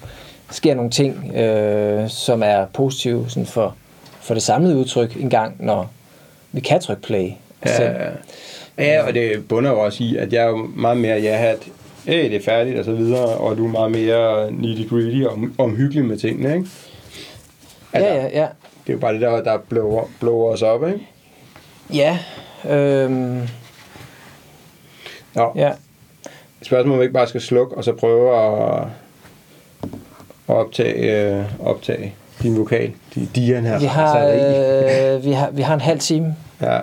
sker 0.51 0.75
nogle 0.75 0.91
ting, 0.91 1.35
øh, 1.35 2.09
som 2.09 2.43
er 2.43 2.65
positive 2.65 3.29
sådan 3.29 3.45
for, 3.45 3.75
for 4.21 4.33
det 4.33 4.43
samlede 4.43 4.77
udtryk 4.77 5.15
en 5.15 5.29
gang, 5.29 5.55
når 5.59 5.91
vi 6.51 6.59
kan 6.59 6.81
trykke 6.81 7.01
play. 7.01 7.31
Ja, 7.65 7.83
ja. 7.83 8.09
ja, 8.77 9.07
og 9.07 9.13
det 9.13 9.47
bunder 9.47 9.71
jo 9.71 9.79
også 9.79 10.03
i, 10.03 10.15
at 10.15 10.33
jeg 10.33 10.43
er 10.43 10.55
meget 10.75 10.97
mere 10.97 11.17
ja-hat, 11.17 11.67
hey, 12.05 12.23
det 12.23 12.35
er 12.35 12.43
færdigt 12.43 12.79
og 12.79 12.85
så 12.85 12.93
videre, 12.93 13.27
og 13.27 13.57
du 13.57 13.65
er 13.65 13.71
meget 13.71 13.91
mere 13.91 14.51
nitty-gritty 14.51 15.25
og 15.25 15.39
omhyggelig 15.57 16.05
med 16.05 16.17
tingene, 16.17 16.55
ikke? 16.55 16.67
Altså, 17.93 18.09
ja, 18.09 18.15
ja, 18.15 18.39
ja. 18.39 18.47
Det 18.87 18.93
er 18.93 18.93
jo 18.93 18.99
bare 18.99 19.13
det 19.13 19.21
der, 19.21 19.43
der 19.43 19.57
blower, 19.69 20.03
blower 20.19 20.53
os 20.53 20.61
op, 20.61 20.87
ikke? 20.87 21.07
Ja. 21.93 22.17
Øhm. 22.69 23.41
Nå. 25.35 25.51
Ja. 25.55 25.71
Spørgsmålet 26.61 26.93
om 26.93 26.99
vi 26.99 27.03
ikke 27.03 27.13
bare 27.13 27.27
skal 27.27 27.41
slukke, 27.41 27.77
og 27.77 27.83
så 27.83 27.93
prøve 27.93 28.37
at, 28.37 28.87
at 30.49 30.55
optage, 30.55 31.23
øh, 31.23 31.45
optage 31.59 32.13
din 32.43 32.57
vokal, 32.57 32.91
din 33.15 33.29
Dian 33.35 33.65
her. 33.65 33.79
Vi 33.79 33.85
har, 33.85 34.27
øh, 34.27 35.25
vi, 35.25 35.31
har, 35.31 35.49
vi 35.51 35.61
har 35.61 35.73
en 35.73 35.81
halv 35.81 35.99
time. 35.99 36.35
Ja. 36.61 36.79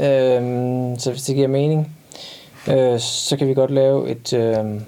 Øhm, 0.00 0.98
så 0.98 1.10
hvis 1.10 1.22
det 1.22 1.34
giver 1.34 1.48
mening, 1.48 1.96
øh, 2.68 2.98
så 2.98 3.36
kan 3.36 3.48
vi 3.48 3.54
godt 3.54 3.70
lave 3.70 4.10
et... 4.10 4.32
Øh, 4.32 4.80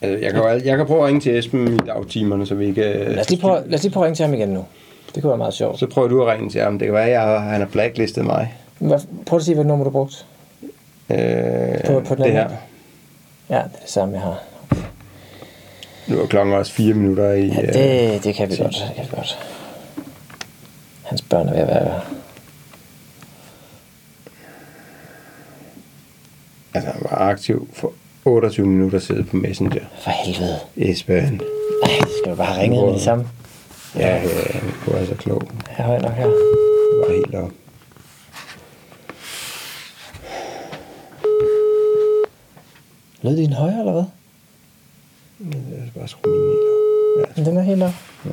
jeg, 0.00 0.32
kan, 0.32 0.36
jo, 0.36 0.48
jeg 0.48 0.76
kan 0.76 0.86
prøve 0.86 1.00
at 1.00 1.06
ringe 1.06 1.20
til 1.20 1.38
Esben 1.38 1.74
i 1.74 1.76
dagtimerne, 1.76 2.46
så 2.46 2.54
vi 2.54 2.72
kan... 2.72 2.84
Lad 2.84 3.18
os 3.18 3.30
lige 3.30 3.40
prøve, 3.40 3.62
lad 3.66 3.74
os 3.74 3.82
lige 3.82 3.92
prøve 3.92 4.04
at 4.04 4.06
ringe 4.06 4.16
til 4.16 4.24
ham 4.24 4.34
igen 4.34 4.48
nu. 4.48 4.64
Det 5.14 5.22
kunne 5.22 5.30
være 5.30 5.38
meget 5.38 5.54
sjovt. 5.54 5.78
Så 5.78 5.86
prøver 5.86 6.08
du 6.08 6.22
at 6.22 6.34
ringe 6.34 6.50
til 6.50 6.60
ham. 6.60 6.78
Det 6.78 6.86
kan 6.86 6.94
være, 6.94 7.34
at 7.34 7.42
han 7.42 7.60
har 7.60 7.68
blacklistet 7.68 8.24
mig. 8.24 8.54
Hvad, 8.78 8.98
prøv 9.26 9.36
at 9.36 9.44
sige, 9.44 9.54
hvilket 9.54 9.68
nummer 9.68 9.84
du 9.84 9.90
brugte. 9.90 10.16
Øh, 11.10 11.84
på, 11.84 12.00
på 12.00 12.14
den 12.14 12.24
det 12.24 12.32
her. 12.32 12.48
Ja, 13.50 13.54
det 13.54 13.62
er 13.74 13.80
det 13.82 13.90
samme, 13.90 14.14
jeg 14.14 14.22
har. 14.22 14.42
Nu 16.08 16.20
er 16.20 16.26
klokken 16.26 16.54
også 16.54 16.72
fire 16.72 16.94
minutter 16.94 17.32
i... 17.32 17.46
Ja, 17.46 17.60
det, 17.60 18.24
det 18.24 18.34
kan 18.34 18.50
vi 18.50 18.56
godt. 18.56 18.74
Det 18.74 18.94
kan 18.96 19.04
vi 19.04 19.16
godt. 19.16 19.38
Hans 21.02 21.22
børn 21.22 21.48
er 21.48 21.52
ved 21.52 21.60
at 21.60 21.66
være... 21.68 22.00
Altså, 26.74 26.90
han 26.90 27.00
var 27.10 27.16
aktiv 27.18 27.68
for 27.72 27.92
28 28.24 28.66
minutter 28.66 28.98
siden 28.98 29.24
på 29.24 29.36
Messenger. 29.36 29.84
For 30.00 30.10
helvede. 30.10 30.58
Esben. 30.76 31.40
Ej, 31.82 31.90
skal 32.20 32.30
du 32.32 32.36
bare 32.36 32.46
have 32.46 32.62
ringet 32.62 32.84
med 32.84 32.92
det 32.92 33.00
samme? 33.02 33.28
Ja, 33.96 34.16
ja, 34.16 34.22
du 34.86 34.90
er 34.90 35.06
så 35.06 35.14
klog. 35.14 35.42
Jeg 35.78 35.84
har 35.86 35.98
nok 35.98 36.12
her. 36.12 36.26
Det 36.26 36.34
var 37.06 37.12
helt 37.14 37.34
op. 37.34 37.50
Lød 43.22 43.36
din 43.36 43.52
højre, 43.52 43.78
eller 43.78 43.92
hvad? 43.92 44.04
Ja, 45.40 45.44
jeg 45.44 45.88
skal 45.88 45.98
bare 46.00 46.08
skrue 46.08 46.32
min 46.32 46.50
helt 46.50 46.68
op. 46.68 47.36
Ja, 47.36 47.50
den 47.50 47.56
er 47.56 47.62
helt 47.62 47.82
op. 47.82 47.90
Ja. 48.24 48.30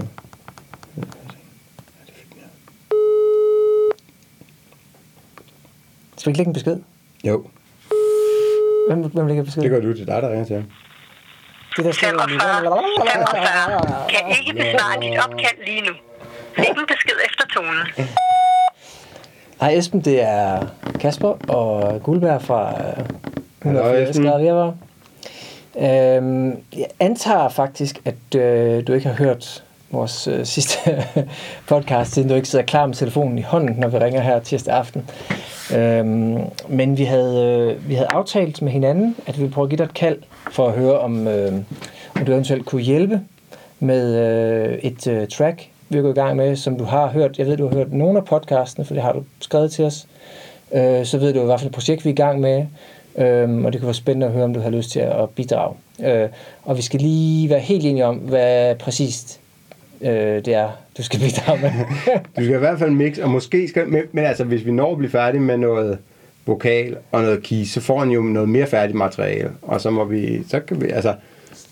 Skal 6.17 6.25
vi 6.25 6.31
ikke 6.31 6.37
lægge 6.37 6.49
en 6.49 6.53
besked? 6.53 6.79
Jo. 7.23 7.45
Hvem, 8.87 8.99
hvem 9.11 9.27
lægger 9.27 9.43
besked? 9.43 9.61
Det 9.63 9.71
gør 9.71 9.79
du 9.79 9.93
til 9.93 10.07
dig, 10.07 10.21
der 10.21 10.29
ringer 10.29 10.45
til 10.45 10.55
ham. 10.55 10.65
Det 11.77 11.85
der 11.85 11.91
skal 11.91 12.09
45, 12.09 12.39
45. 13.13 14.07
Kan 14.09 14.37
ikke 14.39 14.53
besvare 14.53 15.01
dit 15.01 15.19
opkald 15.25 15.65
lige 15.65 15.81
nu. 15.81 15.93
Læg 16.57 16.69
en 16.69 16.87
besked 16.87 17.17
efter 17.29 17.45
tonen. 17.53 18.07
Hej 19.59 19.73
Esben, 19.77 20.01
det 20.01 20.21
er 20.21 20.67
Kasper 20.99 21.49
og 21.49 22.03
Guldberg 22.03 22.41
fra 22.41 22.73
Hallo, 23.63 23.93
Esben. 23.93 24.25
Grader 24.25 24.73
øhm, 25.79 26.57
Jeg 26.77 26.87
antager 26.99 27.49
faktisk, 27.49 28.01
at 28.05 28.39
øh, 28.39 28.87
du 28.87 28.93
ikke 28.93 29.07
har 29.07 29.15
hørt 29.15 29.63
vores 29.91 30.27
øh, 30.27 30.45
sidste 30.55 31.05
podcast, 31.67 32.11
siden 32.11 32.29
du 32.29 32.35
ikke 32.35 32.47
sidder 32.47 32.65
klar 32.65 32.85
med 32.85 32.95
telefonen 32.95 33.37
i 33.37 33.41
hånden, 33.41 33.75
når 33.79 33.87
vi 33.87 33.97
ringer 33.97 34.21
her 34.21 34.39
tirsdag 34.39 34.75
aften. 34.75 35.09
Øhm, 35.75 36.39
men 36.67 36.97
vi 36.97 37.03
havde, 37.03 37.43
øh, 37.45 37.89
vi 37.89 37.95
havde 37.95 38.07
aftalt 38.11 38.61
med 38.61 38.71
hinanden, 38.71 39.15
at 39.27 39.37
vi 39.37 39.41
ville 39.41 39.53
prøve 39.53 39.65
at 39.65 39.69
give 39.69 39.77
dig 39.77 39.83
et 39.83 39.93
kald 39.93 40.17
for 40.51 40.67
at 40.67 40.73
høre, 40.73 40.99
om, 40.99 41.27
øh, 41.27 41.53
om 42.15 42.25
du 42.25 42.31
eventuelt 42.31 42.65
kunne 42.65 42.81
hjælpe 42.81 43.21
med 43.79 44.15
øh, 44.15 44.73
et 44.73 45.07
øh, 45.07 45.27
track, 45.27 45.69
vi 45.89 45.97
er 45.97 46.01
gået 46.01 46.17
i 46.17 46.19
gang 46.19 46.35
med, 46.35 46.55
som 46.55 46.77
du 46.77 46.83
har 46.83 47.07
hørt. 47.07 47.37
Jeg 47.37 47.47
ved, 47.47 47.57
du 47.57 47.67
har 47.67 47.75
hørt 47.75 47.93
nogle 47.93 48.17
af 48.17 48.25
podcastene, 48.25 48.85
for 48.85 48.93
det 48.93 49.03
har 49.03 49.13
du 49.13 49.23
skrevet 49.39 49.71
til 49.71 49.85
os. 49.85 50.07
Øh, 50.73 51.05
så 51.05 51.17
ved 51.17 51.33
du 51.33 51.41
i 51.41 51.45
hvert 51.45 51.59
fald 51.59 51.69
et 51.69 51.75
projekt, 51.75 52.05
vi 52.05 52.09
er 52.09 52.13
i 52.13 52.15
gang 52.15 52.39
med, 52.39 52.65
øh, 53.17 53.65
og 53.65 53.73
det 53.73 53.81
kunne 53.81 53.87
være 53.87 53.93
spændende 53.93 54.27
at 54.27 54.33
høre, 54.33 54.43
om 54.43 54.53
du 54.53 54.59
har 54.59 54.69
lyst 54.69 54.91
til 54.91 54.99
at 54.99 55.29
bidrage. 55.29 55.75
Øh, 56.05 56.29
og 56.63 56.77
vi 56.77 56.81
skal 56.81 56.99
lige 56.99 57.49
være 57.49 57.59
helt 57.59 57.85
enige 57.85 58.05
om, 58.05 58.15
hvad 58.15 58.75
præcist 58.75 59.39
øh, 60.01 60.45
det 60.45 60.47
er, 60.47 60.69
du 60.97 61.03
skal 61.03 61.19
bidrage 61.19 61.61
med. 61.61 61.71
du 62.37 62.43
skal 62.43 62.55
i 62.55 62.59
hvert 62.59 62.79
fald 62.79 62.91
mix, 62.91 63.17
og 63.17 63.29
måske 63.29 63.67
skal, 63.67 63.87
men, 63.87 64.01
men 64.11 64.25
altså, 64.25 64.43
hvis 64.43 64.65
vi 64.65 64.71
når 64.71 64.91
at 64.91 64.97
blive 64.97 65.11
færdige 65.11 65.41
med 65.41 65.57
noget 65.57 65.97
vokal 66.45 66.97
og 67.11 67.21
noget 67.21 67.43
keys, 67.43 67.69
så 67.69 67.81
får 67.81 67.99
han 67.99 68.09
jo 68.09 68.21
noget 68.21 68.49
mere 68.49 68.67
færdigt 68.67 68.97
materiale, 68.97 69.51
og 69.61 69.81
så 69.81 69.89
må 69.89 70.05
vi, 70.05 70.43
så 70.47 70.59
kan 70.59 70.81
vi, 70.81 70.89
altså, 70.89 71.13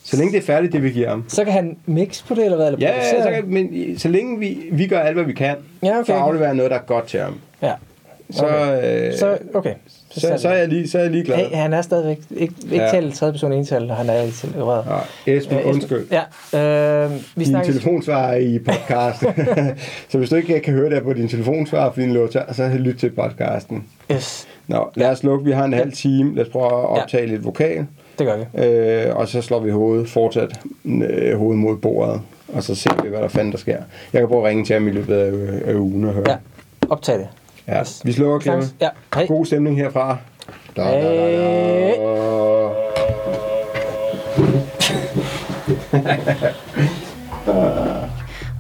så 0.03 0.17
længe 0.17 0.31
det 0.31 0.37
er 0.37 0.45
færdigt, 0.45 0.73
det 0.73 0.83
vi 0.83 0.89
giver 0.89 1.09
ham. 1.09 1.25
Så 1.27 1.43
kan 1.43 1.53
han 1.53 1.77
mix 1.85 2.27
på 2.27 2.35
det, 2.35 2.43
eller 2.45 2.57
hvad? 2.57 2.67
Eller 2.67 2.79
ja, 2.79 2.95
ja, 2.95 3.23
så 3.23 3.29
kan, 3.31 3.43
men 3.47 3.95
så 3.99 4.07
længe 4.07 4.39
vi, 4.39 4.59
vi 4.71 4.87
gør 4.87 4.99
alt, 4.99 5.15
hvad 5.15 5.25
vi 5.25 5.33
kan, 5.33 5.55
ja, 5.83 5.99
okay. 5.99 6.05
for 6.05 6.13
at 6.13 6.19
aflevere 6.19 6.55
noget, 6.55 6.71
der 6.71 6.77
er 6.77 6.81
godt 6.81 7.07
til 7.07 7.19
ham. 7.19 7.39
Ja. 7.61 7.73
Så, 8.31 8.45
okay. 8.45 9.07
Øh, 9.07 9.17
så, 9.17 9.37
okay. 9.53 9.73
Så, 10.11 10.37
så, 10.37 10.49
er 10.49 10.57
jeg 10.57 10.67
lige, 10.67 10.89
så 10.89 10.97
er 10.97 11.01
jeg 11.01 11.11
lige 11.11 11.23
glad. 11.23 11.37
Hey, 11.37 11.55
han 11.55 11.73
er 11.73 11.81
stadigvæk 11.81 12.19
ikke, 12.31 12.53
ikke 12.63 12.83
ja. 12.83 12.91
talt 12.91 13.15
tredje 13.15 13.33
person 13.33 13.53
ental, 13.53 13.87
når 13.87 13.95
han 13.95 14.09
er 14.09 14.23
i 14.23 14.61
røret. 14.61 14.85
Ja, 15.27 15.33
Esben, 15.33 15.57
uh, 15.57 15.67
undskyld. 15.67 16.07
Ja, 16.11 17.05
øh, 17.05 17.11
vi 17.35 17.43
din 17.43 17.55
telefonsvar 17.63 18.33
i 18.33 18.59
podcast. 18.69 19.19
så 20.09 20.17
hvis 20.17 20.29
du 20.29 20.35
ikke 20.35 20.59
kan 20.59 20.73
høre 20.73 20.89
det 20.89 21.03
på 21.03 21.13
din 21.13 21.27
telefonsvar, 21.27 21.91
fordi 21.91 22.05
den 22.05 22.13
lå 22.13 22.27
tør, 22.27 22.53
så 22.53 22.67
lyt 22.67 22.95
til 22.95 23.09
podcasten. 23.09 23.83
Yes. 24.11 24.47
Nå, 24.67 24.89
lad 24.95 25.09
os 25.09 25.23
lukke. 25.23 25.45
Vi 25.45 25.51
har 25.51 25.65
en 25.65 25.73
halv 25.73 25.93
time. 25.93 26.35
Lad 26.35 26.45
os 26.45 26.51
prøve 26.51 26.65
at 26.65 26.71
optage 26.71 27.23
ja. 27.23 27.29
lidt 27.29 27.45
vokal. 27.45 27.85
Det 28.19 28.27
gør 28.27 28.37
vi. 28.37 28.65
Øh, 28.65 29.15
og 29.15 29.27
så 29.27 29.41
slår 29.41 29.59
vi 29.59 29.71
hovedet 29.71 30.09
fortsat 30.09 30.59
øh, 30.85 31.37
hovedet 31.37 31.59
mod 31.59 31.77
bordet. 31.77 32.21
Og 32.53 32.63
så 32.63 32.75
ser 32.75 33.03
vi, 33.03 33.09
hvad 33.09 33.19
der 33.19 33.27
fanden 33.27 33.51
der 33.51 33.57
sker. 33.57 33.77
Jeg 34.13 34.21
kan 34.21 34.27
prøve 34.27 34.41
at 34.41 34.49
ringe 34.49 34.65
til 34.65 34.73
ham 34.73 34.87
i 34.87 34.91
løbet 34.91 35.15
af, 35.15 35.31
af 35.69 35.75
ugen 35.75 36.05
og 36.05 36.13
høre. 36.13 36.25
Ja, 36.29 36.37
optag 36.89 37.19
det. 37.19 37.27
Ja, 37.65 37.79
yes. 37.79 38.01
vi 38.05 38.13
slukker, 38.13 38.39
Clemme. 38.39 38.63
Ja, 38.79 38.89
hej. 39.15 39.27
God 39.27 39.45
stemning 39.45 39.77
herfra. 39.77 40.17
Da, 40.75 40.83
da, 40.83 40.91
da, 40.91 41.01
da. 41.01 41.11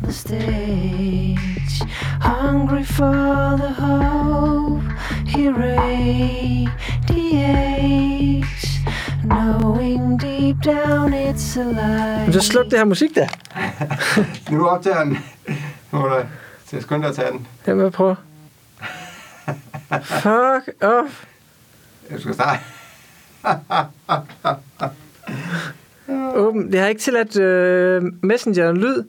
the 0.03 0.11
stage, 0.11 1.37
hungry 2.21 2.83
for 2.83 3.55
the 3.57 3.69
hope 3.69 4.81
he 5.27 5.49
radiates, 5.49 6.69
knowing 9.23 10.17
deep 10.17 10.61
down 10.63 11.13
it's 11.13 11.57
alive. 11.57 12.33
Så 12.33 12.41
sluk 12.41 12.65
det 12.65 12.77
her 12.77 12.85
musik 12.85 13.15
der. 13.15 13.27
nu 14.51 14.67
optager 14.67 14.97
han. 14.97 15.17
Nu 15.91 16.05
er 16.05 16.09
der 16.09 16.23
til 16.67 16.81
skynde 16.81 17.07
at 17.07 17.15
tage 17.15 17.31
den. 17.31 17.47
Jeg 17.67 17.77
vil 17.77 17.91
prøve. 17.91 18.15
Fuck 19.99 20.69
off. 20.83 21.25
Jeg 22.09 22.19
skal 22.19 22.33
starte. 22.33 22.59
Åben. 26.35 26.71
Det 26.71 26.79
har 26.79 26.87
ikke 26.87 27.01
tilladt 27.01 27.37
øh, 27.37 28.03
Messenger 28.23 28.71
lyd. 28.71 29.03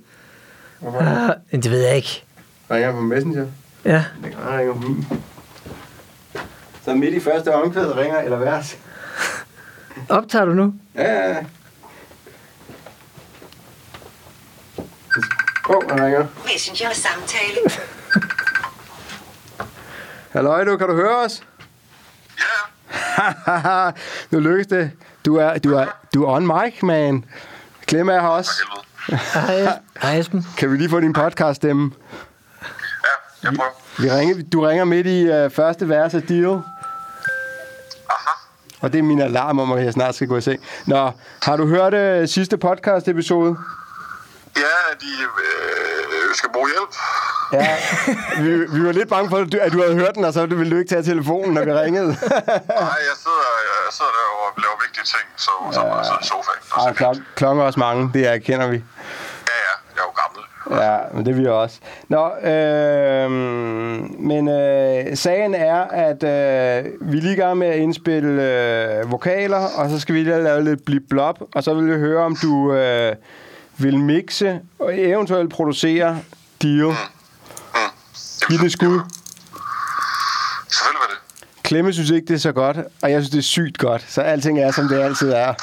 Hvorfor? 0.81 1.01
Ah, 1.01 1.63
det 1.63 1.71
ved 1.71 1.87
jeg 1.87 1.97
ikke. 1.97 2.25
Ringer 2.71 2.87
jeg 2.87 2.95
på 2.95 3.01
Messenger? 3.01 3.47
Ja. 3.85 4.05
Det 4.25 4.33
kan 4.33 4.41
jeg 4.41 4.59
ringe 4.59 4.73
på 4.75 4.79
min. 4.81 5.07
Så 6.85 6.95
midt 6.95 7.15
i 7.15 7.21
første 7.21 7.55
omkvæd 7.55 7.97
ringer 7.97 8.19
eller 8.19 8.39
vers. 8.39 8.79
Optager 10.09 10.45
du 10.45 10.55
nu? 10.55 10.75
Ja, 10.95 11.13
ja, 11.13 11.29
ja. 11.29 11.45
Åh, 15.69 15.77
oh, 15.77 15.83
ringer. 16.05 16.27
Messenger-samtale. 16.45 17.59
Halløj, 20.33 20.65
du, 20.65 20.77
kan 20.77 20.89
du 20.89 20.95
høre 20.95 21.17
os? 21.17 21.43
Ja, 22.39 23.91
nu 24.31 24.41
lykkes 24.41 24.67
det. 24.67 24.91
Du 25.25 25.37
er, 25.37 25.59
du 25.59 25.75
er, 25.75 25.87
du 26.15 26.25
er 26.25 26.29
on 26.29 26.47
mic, 26.47 26.83
man. 26.83 27.25
Klem 27.87 28.09
er 28.09 28.21
her 28.21 28.29
også. 28.29 28.51
Hej, 29.09 29.79
hej 30.03 30.17
Esben. 30.19 30.47
Kan 30.59 30.73
vi 30.73 30.77
lige 30.77 30.91
få 30.91 31.01
din 31.01 31.13
podcast 31.13 31.57
stemme? 31.57 31.93
Ja, 32.63 32.69
jeg 33.43 33.53
prøver. 33.57 33.71
Vi 33.99 34.11
ringer, 34.11 34.45
du 34.53 34.61
ringer 34.61 34.85
midt 34.85 35.07
i 35.07 35.45
uh, 35.45 35.51
første 35.51 35.89
vers 35.89 36.15
af 36.15 36.23
Deal. 36.23 36.49
Aha. 36.49 36.61
Og 38.81 38.93
det 38.93 38.99
er 38.99 39.03
min 39.03 39.21
alarm 39.21 39.59
om, 39.59 39.73
at 39.73 39.85
jeg 39.85 39.93
snart 39.93 40.15
skal 40.15 40.29
gå 40.29 40.37
i 40.37 40.41
seng. 40.41 40.63
Nå, 40.87 41.11
har 41.43 41.57
du 41.57 41.67
hørt 41.67 42.23
uh, 42.23 42.29
sidste 42.29 42.57
podcast 42.57 43.09
episode? 43.09 43.57
Ja, 44.57 44.95
de 45.01 45.07
øh, 45.23 46.35
skal 46.35 46.51
bruge 46.53 46.69
hjælp. 46.69 46.95
Ja, 47.53 47.77
vi, 48.43 48.51
vi 48.75 48.87
var 48.87 48.93
lidt 48.93 49.09
bange 49.09 49.31
for, 49.31 49.37
at 49.37 49.53
du, 49.53 49.59
at 49.61 49.73
du 49.73 49.83
havde 49.83 49.95
hørt 49.95 50.15
den, 50.15 50.25
og 50.25 50.33
så 50.33 50.47
ville 50.47 50.71
du 50.73 50.77
ikke 50.79 50.89
tage 50.89 51.03
telefonen, 51.03 51.55
når 51.55 51.65
vi 51.65 51.73
ringede. 51.73 52.07
Nej, 52.07 52.99
jeg 53.11 53.17
sidder, 53.25 53.49
jeg 53.87 53.93
sidder 53.97 54.13
der 54.19 54.25
og 54.43 54.63
laver 54.65 54.77
vigtige 54.87 55.05
ting, 55.05 55.27
så 55.37 55.51
så 55.73 55.81
må 55.81 55.87
jeg 55.97 56.05
sidde 56.05 56.19
i 56.23 56.27
sofaen. 56.27 56.63
Og 56.73 56.83
Ej, 56.87 56.93
så, 56.93 56.97
klok, 56.99 57.17
klokken 57.35 57.61
er 57.63 57.67
også 57.67 57.81
mange, 57.81 58.11
det 58.15 58.29
er, 58.29 58.39
kender 58.39 58.67
vi. 58.67 58.77
ja, 58.77 59.59
ja, 59.67 59.75
jeg 59.95 60.01
er 60.03 60.07
jo 60.09 60.15
gammel. 60.23 60.43
Ja, 60.71 60.99
men 61.15 61.27
det 61.27 61.33
er 61.33 61.37
vi 61.37 61.47
også. 61.47 61.79
Nå, 62.09 62.25
øh, 62.51 63.31
men 64.21 64.49
øh, 64.49 65.17
sagen 65.17 65.55
er, 65.55 65.81
at 65.81 66.23
øh, 66.23 66.85
vi 67.01 67.19
er 67.19 67.23
lige 67.23 67.33
i 67.33 67.37
gang 67.37 67.59
med 67.59 67.67
at 67.67 67.77
indspille 67.79 68.43
øh, 68.43 69.11
vokaler, 69.11 69.67
og 69.77 69.91
så 69.91 70.01
skal 70.01 70.15
vi 70.15 70.21
lige 70.23 70.43
lave 70.43 70.65
lidt 70.65 70.85
blip 70.85 71.03
blop, 71.11 71.39
og 71.55 71.63
så 71.65 71.75
vil 71.75 71.87
vi 71.95 71.99
høre, 71.99 72.25
om 72.25 72.37
du 72.43 72.73
øh, 72.75 73.17
vil 73.79 73.99
mixe 73.99 74.61
og 74.79 74.99
eventuelt 74.99 75.51
producere 75.53 76.19
Dio. 76.63 76.93
Giv 78.49 78.59
det 78.59 78.67
et 78.67 78.73
skud. 78.73 79.01
Selvfølgelig 80.69 81.01
var 81.01 81.09
det. 81.11 81.19
Klemme 81.63 81.93
synes 81.93 82.11
ikke, 82.11 82.27
det 82.27 82.35
er 82.35 82.39
så 82.39 82.53
godt, 82.53 82.77
og 83.03 83.11
jeg 83.11 83.21
synes, 83.23 83.31
det 83.31 83.39
er 83.39 83.43
sygt 83.43 83.79
godt, 83.79 84.05
så 84.09 84.21
alting 84.21 84.61
er, 84.61 84.71
som 84.71 84.89
det 84.89 85.01
altid 85.03 85.33
er. 85.33 85.55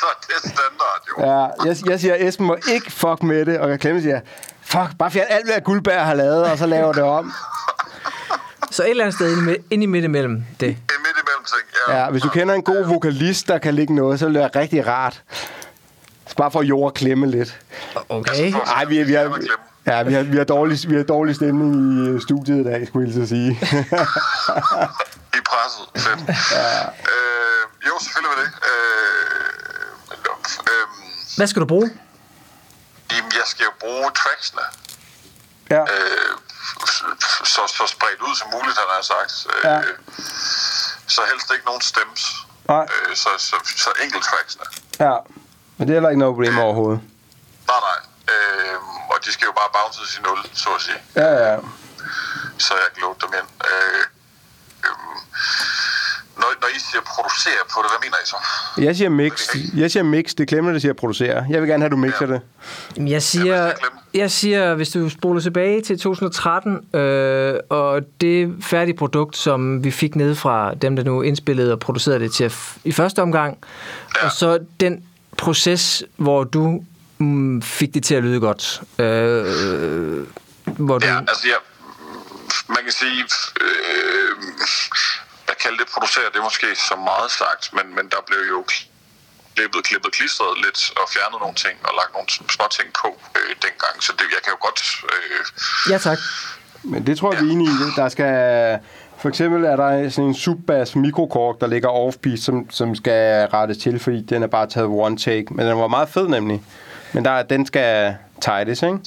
Så, 0.00 0.06
det 0.26 0.34
er 0.44 0.48
standard, 0.48 1.08
jo. 1.18 1.24
Ja, 1.24 1.68
jeg, 1.68 1.76
jeg 1.90 2.00
siger, 2.00 2.14
Esben 2.18 2.46
må 2.46 2.56
ikke 2.72 2.92
fuck 2.92 3.22
med 3.22 3.46
det, 3.46 3.58
og 3.58 3.78
Klemme 3.78 4.02
siger, 4.02 4.20
fuck, 4.62 4.98
bare 4.98 5.10
fjern 5.10 5.26
alt, 5.30 5.46
hvad 5.46 5.60
Guldberg 5.60 6.04
har 6.06 6.14
lavet, 6.14 6.44
og 6.44 6.58
så 6.58 6.66
laver 6.66 6.92
det 6.92 7.02
om. 7.02 7.32
Så 8.70 8.82
et 8.82 8.90
eller 8.90 9.04
andet 9.04 9.14
sted 9.14 9.56
inde 9.70 9.82
i 9.84 9.86
midt 9.86 10.04
imellem 10.04 10.34
det. 10.34 10.60
Det 10.60 10.68
er 10.68 10.74
midt 10.98 11.16
imellem 11.22 11.44
ting. 11.46 11.60
Ja, 11.88 12.02
Ja, 12.04 12.10
hvis 12.10 12.22
du 12.22 12.28
kender 12.28 12.54
en 12.54 12.62
god 12.62 12.84
vokalist, 12.86 13.48
der 13.48 13.58
kan 13.58 13.74
ligge 13.74 13.94
noget, 13.94 14.18
så 14.18 14.26
vil 14.26 14.34
det 14.34 14.40
være 14.40 14.62
rigtig 14.62 14.86
rart. 14.86 15.22
Så 16.26 16.36
bare 16.36 16.50
for 16.50 16.62
jord 16.62 16.90
at 16.90 16.94
klemme 16.94 17.26
lidt. 17.30 17.60
Okay. 18.08 18.52
Ej, 18.76 18.84
vi, 18.84 19.02
vi 19.02 19.12
har, 19.12 19.38
ja, 19.88 20.02
vi 20.02 20.12
har, 20.14 20.22
vi 20.22 20.36
har, 20.36 20.44
dårlig, 20.44 20.78
vi 20.90 20.96
har 20.96 21.02
dårlig 21.02 21.34
stemning 21.36 21.70
i 21.74 22.08
øh, 22.08 22.20
studiet 22.22 22.60
i 22.60 22.64
dag, 22.70 22.86
skulle 22.88 23.06
jeg 23.08 23.14
så 23.14 23.26
sige. 23.34 23.50
I 25.38 25.40
presset. 25.50 25.84
Fedt. 26.04 26.20
ja. 26.52 26.80
øh, 27.14 27.62
jo, 27.88 27.92
selvfølgelig 28.04 28.30
var 28.34 28.40
det. 28.42 28.50
Øh, 28.70 30.18
øh, 30.70 30.86
Hvad 31.36 31.46
skal 31.46 31.60
du 31.62 31.66
bruge? 31.66 31.90
jamen, 33.12 33.32
jeg 33.40 33.46
skal 33.46 33.64
jo 33.64 33.70
bruge 33.80 34.10
tracksene. 34.22 34.62
ja, 35.70 35.80
øh, 35.82 36.32
så, 37.54 37.60
så 37.78 37.84
spredt 37.94 38.20
ud 38.28 38.34
som 38.40 38.48
muligt, 38.54 38.76
han 38.82 38.88
har 38.96 39.02
sagt. 39.14 39.32
Øh, 39.50 39.70
Ja. 39.70 39.80
Så 41.06 41.20
helst 41.32 41.52
ikke 41.54 41.66
nogen 41.66 41.80
stems. 41.80 42.22
Nej. 42.68 42.86
Øh, 42.94 43.16
så, 43.16 43.28
så, 43.38 43.56
så 43.76 43.90
enkelt 44.04 44.24
tracksene. 44.24 44.64
ja. 45.06 45.16
Men 45.76 45.88
det 45.88 45.92
er 45.92 45.96
heller 45.96 46.08
ikke 46.08 46.18
noget 46.18 46.34
problem 46.34 46.58
overhovedet. 46.58 47.00
Nej, 47.68 47.80
nej. 47.88 47.98
Øh, 48.30 48.76
og 49.12 49.16
de 49.24 49.30
skal 49.32 49.44
jo 49.50 49.52
bare 49.60 49.70
bounces 49.76 50.18
i 50.18 50.20
nul, 50.26 50.38
så 50.52 50.68
at 50.76 50.82
sige. 50.86 51.00
Ja, 51.16 51.30
ja. 51.46 51.56
Så 52.58 52.72
jeg 52.82 52.88
kan 52.94 53.02
dem 53.22 53.32
ind. 53.40 53.48
Øh, 53.70 54.02
øh, 54.86 54.96
når, 56.40 56.50
når 56.62 56.68
I 56.76 56.78
siger 56.90 57.02
producere 57.14 57.60
på 57.72 57.78
det, 57.82 57.90
hvad 57.90 58.00
mener 58.06 58.16
I 58.24 58.26
så? 58.26 58.36
Jeg 58.82 58.96
siger 58.96 59.08
mix. 59.08 59.48
Jeg 59.76 59.90
siger 59.90 60.02
mix. 60.02 60.34
Det 60.34 60.48
klemmer, 60.48 60.72
det 60.72 60.82
siger 60.82 60.92
producere. 60.92 61.46
Jeg 61.50 61.60
vil 61.60 61.68
gerne 61.68 61.82
have, 61.82 61.86
at 61.86 61.90
du 61.92 61.96
mixer 61.96 62.26
det. 62.26 62.40
Jamen, 62.96 63.08
Jeg 63.10 63.22
siger, 63.22 63.64
glem. 63.64 63.90
jeg 64.14 64.30
siger, 64.30 64.74
hvis 64.74 64.88
du 64.88 65.08
spoler 65.08 65.40
tilbage 65.40 65.82
til 65.82 65.98
2013, 65.98 66.94
øh, 67.00 67.54
og 67.70 68.02
det 68.20 68.54
færdige 68.64 68.96
produkt, 68.96 69.36
som 69.36 69.84
vi 69.84 69.90
fik 69.90 70.16
ned 70.16 70.34
fra 70.34 70.74
dem, 70.74 70.96
der 70.96 71.02
nu 71.02 71.22
indspillede 71.22 71.72
og 71.72 71.80
producerede 71.80 72.20
det 72.20 72.32
til 72.32 72.52
i 72.84 72.92
første 72.92 73.22
omgang, 73.22 73.58
ja. 74.20 74.26
og 74.26 74.32
så 74.32 74.58
den 74.80 75.04
proces, 75.36 76.02
hvor 76.16 76.44
du 76.44 76.82
mm, 77.18 77.62
fik 77.62 77.94
det 77.94 78.04
til 78.04 78.14
at 78.14 78.22
lyde 78.22 78.40
godt. 78.40 78.80
Øh, 78.98 80.26
hvor 80.86 80.98
du, 80.98 81.06
Ja, 81.06 81.18
altså 81.18 81.46
jeg, 81.48 81.60
man 82.68 82.82
kan 82.86 82.92
sige, 82.92 83.24
øh, 83.60 84.32
at 85.48 85.58
kalde 85.62 85.78
det 85.78 85.86
producere, 85.94 86.24
det 86.32 86.38
er 86.38 86.46
måske 86.50 86.66
så 86.90 86.96
meget 87.10 87.30
sagt, 87.30 87.64
men, 87.76 87.86
men 87.96 88.04
der 88.14 88.20
blev 88.26 88.40
jo 88.54 88.64
klippet, 89.54 89.84
klippet, 89.88 90.10
klistret 90.12 90.54
lidt 90.64 90.80
og 91.00 91.04
fjernet 91.14 91.38
nogle 91.44 91.56
ting 91.64 91.76
og 91.88 91.92
lagt 92.00 92.12
nogle 92.16 92.28
små 92.56 92.66
ting 92.78 92.88
på 93.02 93.08
øh, 93.38 93.50
dengang, 93.66 93.94
så 94.06 94.10
det, 94.18 94.26
jeg 94.36 94.42
kan 94.44 94.50
jo 94.56 94.60
godt... 94.66 94.80
Øh, 95.12 95.40
Ja, 95.92 95.98
tak. 95.98 96.18
Men 96.82 97.06
det 97.06 97.18
tror 97.18 97.32
jeg, 97.32 97.42
vi 97.42 97.48
er 97.48 97.52
enige 97.52 97.70
i. 97.70 97.86
Der 97.96 98.08
skal... 98.08 98.32
For 99.20 99.28
eksempel 99.28 99.64
er 99.64 99.76
der 99.76 100.10
sådan 100.10 100.28
en 100.28 100.34
subbass 100.34 100.96
mikrokork, 100.96 101.60
der 101.60 101.66
ligger 101.66 101.88
off-beat, 101.88 102.40
som, 102.40 102.70
som 102.70 102.94
skal 102.94 103.46
rettes 103.46 103.78
til, 103.78 103.98
fordi 103.98 104.22
den 104.22 104.42
er 104.42 104.46
bare 104.46 104.66
taget 104.66 104.88
one 104.88 105.18
take. 105.18 105.46
Men 105.50 105.66
den 105.66 105.78
var 105.78 105.88
meget 105.88 106.08
fed 106.08 106.28
nemlig. 106.28 106.62
Men 107.12 107.24
der, 107.24 107.42
den 107.42 107.66
skal 107.66 108.16
tightes, 108.42 108.82
ikke? 108.82 108.98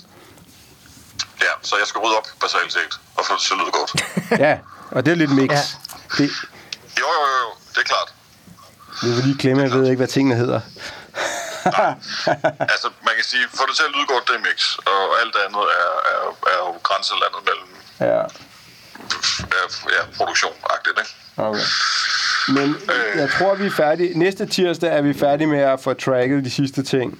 ja, 1.42 1.52
så 1.62 1.76
jeg 1.80 1.88
skal 1.88 2.00
rydde 2.02 2.18
op 2.18 2.28
basalt 2.42 2.74
set 2.74 3.00
og 3.18 3.26
få 3.26 3.34
det 3.34 3.42
til 3.42 3.56
godt. 3.72 3.92
Ja, 4.46 4.58
og 4.92 5.06
det 5.06 5.12
er 5.12 5.16
lidt 5.16 5.32
mix. 5.36 5.52
Ja. 5.52 5.58
Det, 6.18 6.30
Jo, 7.00 7.08
jo, 7.08 7.22
jo, 7.34 7.38
jo, 7.46 7.50
det 7.74 7.78
er 7.78 7.84
klart. 7.84 8.14
det 9.02 9.12
er 9.12 9.16
fordi 9.16 9.34
Klemme, 9.40 9.64
jeg 9.64 9.72
ved 9.72 9.84
ikke, 9.86 9.98
hvad 9.98 10.08
tingene 10.08 10.36
hedder. 10.36 10.62
Altså, 12.74 12.88
man 13.08 13.14
kan 13.16 13.24
sige, 13.24 13.44
få 13.54 13.64
det 13.70 13.76
til 13.76 13.84
at 13.84 13.92
lyde 13.96 14.06
godt, 14.08 14.28
det 14.28 14.36
er 14.36 14.40
mix, 14.40 14.76
og 14.78 15.02
alt 15.22 15.36
andet 15.46 15.66
er, 15.82 15.90
er, 16.12 16.22
er 16.54 16.58
jo 16.66 16.70
grænselandet 16.84 17.42
mellem 17.50 17.68
Ja, 18.00 18.22
ja, 19.56 19.64
ja, 19.96 20.02
produktion-agtigt, 20.18 20.98
ikke? 21.00 21.14
okay. 21.38 21.66
Men 22.48 22.76
jeg 23.16 23.30
tror, 23.38 23.56
vi 23.56 23.66
er 23.66 23.72
færdige. 23.72 24.20
Næste 24.20 24.46
tirsdag 24.46 24.98
er 24.98 25.02
vi 25.02 25.14
færdige 25.14 25.48
med 25.48 25.60
at 25.60 25.80
få 25.84 25.94
tracket 25.94 26.46
de 26.46 26.52
sidste 26.52 26.84
ting. 26.84 27.20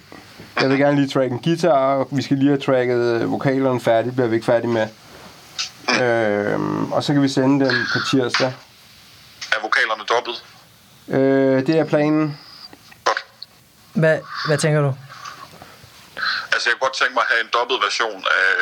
Jeg 0.62 0.70
vil 0.70 0.78
gerne 0.78 0.96
lige 0.96 1.08
tracke 1.08 1.32
en 1.34 1.42
guitar, 1.42 1.94
og 1.94 2.08
vi 2.10 2.22
skal 2.22 2.36
lige 2.36 2.48
have 2.48 2.60
tracket 2.60 2.98
øh, 3.22 3.32
vokalerne 3.32 3.80
færdigt, 3.80 4.14
bliver 4.14 4.28
vi 4.28 4.34
ikke 4.34 4.46
færdige 4.46 4.70
med. 4.70 4.88
Øhm, 6.02 6.92
og 6.92 7.04
så 7.04 7.12
kan 7.12 7.22
vi 7.22 7.28
sende 7.28 7.64
dem 7.64 7.74
på 7.92 7.98
tirsdag. 8.10 8.52
Er 9.52 9.60
vokalerne 9.62 10.02
dobbelt? 10.14 10.44
Øh, 11.08 11.66
det 11.66 11.78
er 11.78 11.84
planen. 11.84 12.38
Godt. 13.04 13.24
Hvad, 13.92 14.18
hvad 14.46 14.58
tænker 14.58 14.80
du? 14.80 14.94
Altså, 16.52 16.68
jeg 16.68 16.72
kunne 16.72 16.86
godt 16.88 16.96
tænke 16.98 17.14
mig 17.14 17.20
at 17.20 17.34
have 17.34 17.40
en 17.44 17.50
dobbelt 17.52 17.80
version 17.84 18.24
af, 18.40 18.52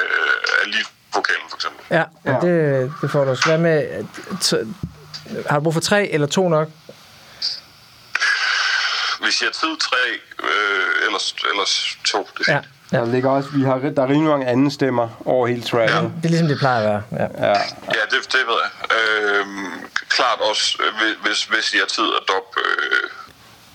af 0.63 0.71
lead-vokalen, 0.73 1.47
for 1.51 1.57
eksempel. 1.57 1.81
Ja, 1.91 2.05
ja. 2.25 2.33
Ja. 2.33 2.41
Det, 2.41 2.93
det 3.03 3.11
får 3.11 3.25
du 3.25 3.31
også. 3.31 3.49
Hvad 3.49 3.59
med... 3.59 4.05
T- 4.31 4.67
har 5.49 5.57
du 5.59 5.63
brug 5.63 5.75
for 5.75 5.81
tre 5.81 6.09
eller 6.09 6.27
to 6.27 6.49
nok? 6.49 6.69
Hvis 9.31 9.41
jeg 9.43 9.47
har 9.53 9.59
tid, 9.67 9.77
tre, 9.89 10.03
øh, 10.43 11.07
ellers, 11.07 11.35
ellers 11.53 11.73
to, 12.05 12.29
det 12.39 12.49
er 12.49 12.53
Ja. 12.53 12.61
ja. 12.93 12.99
Der 13.05 13.07
ligger 13.15 13.31
også, 13.31 13.49
vi 13.59 13.63
har, 13.63 13.77
der 13.97 14.03
er 14.03 14.09
rimelig 14.09 14.31
mange 14.35 14.47
anden 14.47 14.71
stemmer 14.71 15.09
over 15.25 15.47
hele 15.47 15.63
tracket. 15.63 16.13
Det 16.17 16.25
er 16.25 16.29
ligesom 16.35 16.49
det 16.49 16.59
plejer 16.59 16.79
at 16.81 16.85
være. 16.91 17.03
Ja. 17.21 17.47
Ja. 17.47 17.59
Ja, 17.99 18.03
det, 18.13 18.19
det 18.35 18.43
ved 18.51 18.59
jeg. 18.65 18.71
Øhm, 18.97 19.73
klart 20.17 20.39
også, 20.51 20.67
øh, 20.83 20.91
hvis- 20.99 21.19
hvis, 21.25 21.41
hvis 21.53 21.67
I 21.75 21.79
har 21.79 21.87
tid 21.87 22.09
at 22.19 22.23
doppe 22.33 22.53
øh, 22.67 23.11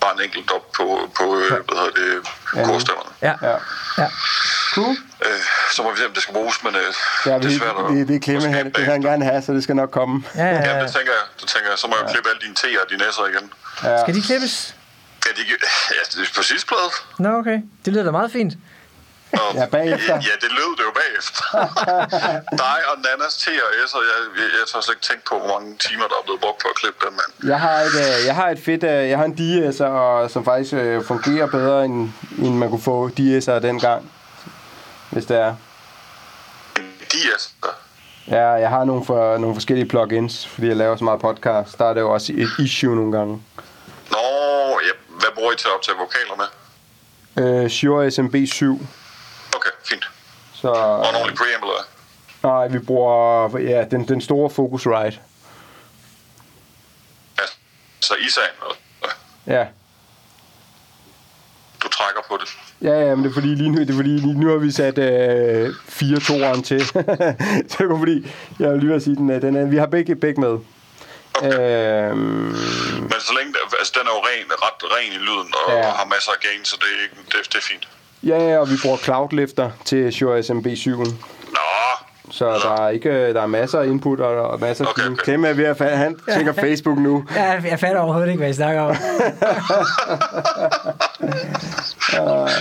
bare 0.00 0.12
en 0.16 0.20
enkelt 0.26 0.48
dop 0.52 0.72
på, 0.78 0.84
på 1.18 1.24
øh, 1.40 1.48
hvad 1.66 1.76
hedder 1.80 1.94
det, 2.00 2.66
korstemmerne. 2.70 3.10
Ja. 3.22 3.34
ja. 3.48 3.56
ja. 4.02 4.08
Cool. 4.74 4.96
Øh, 5.26 5.40
så 5.74 5.82
må 5.82 5.90
vi 5.92 5.96
se, 6.00 6.06
om 6.06 6.12
det 6.12 6.22
skal 6.22 6.34
bruges, 6.34 6.56
men 6.64 6.74
øh, 6.74 6.82
Ja, 7.26 7.34
det 7.34 7.42
det, 7.42 7.52
er 7.54 7.58
svært 7.58 7.76
at... 7.84 7.90
det, 7.96 8.08
det 8.08 8.16
er 8.16 8.20
Klemme, 8.20 8.48
han, 8.58 8.64
det 8.66 8.76
vil 8.78 8.84
han 8.96 9.02
gerne 9.02 9.24
have, 9.24 9.42
så 9.42 9.52
det 9.52 9.62
skal 9.62 9.76
nok 9.76 9.90
komme. 9.90 10.24
Ja, 10.34 10.44
ja, 10.44 10.48
Ja, 10.54 10.76
ja. 10.76 10.82
det 10.84 10.92
tænker 10.96 11.12
jeg. 11.18 11.24
Det 11.40 11.48
tænker 11.48 11.68
jeg. 11.70 11.78
Så 11.78 11.86
må 11.90 11.94
jeg 12.02 12.10
klippe 12.12 12.28
alle 12.30 12.40
dine 12.46 12.56
T'er 12.60 12.82
og 12.84 12.90
dine 12.90 13.04
S'er 13.04 13.26
igen. 13.32 13.52
Ja. 13.84 14.02
Skal 14.02 14.14
de 14.14 14.22
klippes? 14.22 14.74
Ja, 15.38 15.42
de, 15.42 15.48
ja, 15.96 16.20
det 16.20 16.28
er 16.28 16.34
på 16.36 16.42
sidste 16.42 16.74
Nå, 17.18 17.28
okay. 17.28 17.58
Det 17.84 17.92
lyder 17.92 18.04
da 18.04 18.10
meget 18.10 18.32
fint. 18.32 18.52
Og, 19.32 19.54
Ja, 19.54 19.66
bagefter. 19.66 20.14
Ja, 20.14 20.34
det 20.44 20.50
lød 20.58 20.72
det 20.78 20.84
jo 20.88 20.92
bagefter. 21.02 21.42
Dig 22.64 22.78
og 22.90 22.96
Nannas 23.04 23.36
T 23.36 23.46
og 23.66 23.70
S'er, 23.90 24.02
jeg, 24.10 24.20
jeg, 24.36 24.48
jeg 24.58 24.64
tør 24.72 24.80
slet 24.80 24.94
ikke 24.94 25.06
tænke 25.10 25.24
på, 25.30 25.38
hvor 25.38 25.48
mange 25.54 25.76
timer, 25.78 26.06
der 26.10 26.16
er 26.20 26.24
blevet 26.24 26.40
brugt 26.40 26.58
på 26.62 26.68
at 26.68 26.76
klippe 26.80 26.98
dem, 27.06 27.12
mand. 27.12 27.50
Jeg 27.52 27.60
har 27.60 27.78
et, 27.80 27.94
øh, 28.04 28.26
jeg 28.26 28.34
har 28.34 28.48
et 28.50 28.58
fedt, 28.68 28.84
øh, 28.84 29.08
jeg 29.10 29.18
har 29.18 29.24
en 29.24 29.36
DS'er, 29.40 29.84
og, 29.84 30.30
som 30.30 30.44
faktisk 30.44 30.72
øh, 30.74 31.04
fungerer 31.04 31.46
bedre, 31.46 31.84
end, 31.84 32.10
end 32.38 32.54
man 32.54 32.68
kunne 32.70 32.82
få 32.82 33.08
DS'er 33.08 33.58
dengang. 33.68 34.10
Hvis 35.10 35.24
det 35.26 35.36
er. 35.36 35.54
De 37.12 37.18
er 37.34 37.66
Ja, 38.28 38.48
jeg 38.50 38.68
har 38.68 38.84
nogle, 38.84 39.04
for, 39.04 39.38
nogle 39.38 39.54
forskellige 39.56 39.88
plugins, 39.88 40.46
fordi 40.46 40.66
jeg 40.66 40.76
laver 40.76 40.96
så 40.96 41.04
meget 41.04 41.20
podcast. 41.20 41.78
Der 41.78 41.84
er 41.84 41.94
det 41.94 42.00
jo 42.00 42.12
også 42.12 42.32
et 42.36 42.48
issue 42.58 42.96
nogle 42.96 43.12
gange. 43.18 43.42
Hvad 45.18 45.28
bruger 45.34 45.52
I 45.52 45.56
til 45.56 45.66
at 45.68 45.74
optage 45.74 45.96
vokaler 45.98 46.36
med? 46.42 47.64
Øh, 47.64 47.70
Shure 47.70 48.06
SMB7. 48.06 48.64
Okay, 49.56 49.70
fint. 49.84 50.04
Så, 50.54 50.68
Og 50.68 51.08
en 51.08 51.14
ordentlig 51.14 51.36
preamble, 51.36 51.68
eller 51.68 51.86
nej, 52.42 52.68
vi 52.68 52.78
bruger 52.78 53.58
ja, 53.58 53.84
den, 53.90 54.08
den 54.08 54.20
store 54.20 54.50
Focusrite. 54.50 55.18
Ja, 57.38 57.42
så 58.00 58.14
Isaen, 58.14 58.46
eller? 58.62 58.74
Ja. 59.60 59.66
du 61.82 61.88
trækker 61.88 62.20
på 62.28 62.38
det. 62.40 62.48
Ja, 62.88 63.00
ja, 63.08 63.14
men 63.14 63.24
det 63.24 63.30
er 63.30 63.34
fordi 63.34 63.48
lige 63.48 63.70
nu, 63.70 63.78
det 63.80 63.90
er 63.90 63.94
fordi 63.94 64.08
lige 64.08 64.40
nu 64.40 64.48
har 64.50 64.56
vi 64.56 64.70
sat 64.72 64.98
øh, 64.98 65.74
fire 65.88 66.20
toeren 66.20 66.62
til. 66.62 66.86
så 66.86 66.98
det 67.78 67.90
er 67.90 67.98
fordi, 67.98 68.32
jeg 68.58 68.70
vil 68.72 68.80
lige 68.80 68.92
vil 68.92 69.02
sige, 69.02 69.16
den, 69.16 69.30
er- 69.30 69.38
den 69.38 69.56
er, 69.56 69.64
vi 69.64 69.76
har 69.76 69.86
begge, 69.86 70.16
begge 70.16 70.40
med. 70.40 70.58
Øhm, 71.42 72.18
Men 73.10 73.20
så 73.28 73.32
længe, 73.38 73.54
altså 73.78 73.92
den 73.98 74.06
er 74.06 74.12
jo 74.16 74.20
ren, 74.28 74.46
ret 74.66 74.80
ren 74.96 75.12
i 75.12 75.20
lyden, 75.28 75.54
og, 75.66 75.72
Ja. 75.72 75.86
og 75.88 75.92
har 75.98 76.04
masser 76.14 76.30
af 76.32 76.40
gain, 76.40 76.64
så 76.64 76.76
det, 76.80 76.88
er 77.04 77.22
det, 77.38 77.52
det 77.52 77.58
er 77.58 77.66
fint. 77.72 77.88
ja, 78.22 78.38
ja, 78.50 78.58
og 78.58 78.70
vi 78.70 78.76
bruger 78.82 78.96
Cloudlifter 78.96 79.70
til 79.84 80.12
Shure 80.12 80.38
SMB7'en. 80.40 81.12
Nå, 81.56 81.68
Så 82.30 82.44
der 82.46 82.82
er 82.82 82.88
ikke 82.88 83.32
der 83.34 83.42
er 83.42 83.46
masser 83.46 83.80
af 83.80 83.86
input 83.86 84.20
og, 84.20 84.48
og 84.50 84.60
masser 84.60 84.84
af 84.84 84.90
Okay, 84.90 85.02
okay. 85.06 85.16
Klem 85.16 85.44
er 85.44 85.52
ved 85.52 85.64
at 85.64 85.80
fa- 85.80 85.94
han 85.94 86.18
tjekker 86.32 86.52
Facebook 86.52 86.98
nu. 86.98 87.24
Ja, 87.36 87.60
jeg 87.70 87.80
fatter 87.80 87.98
overhovedet 88.00 88.28
ikke, 88.30 88.38
hvad 88.38 88.50
I 88.50 88.54
snakker 88.54 88.82
om. 88.82 88.96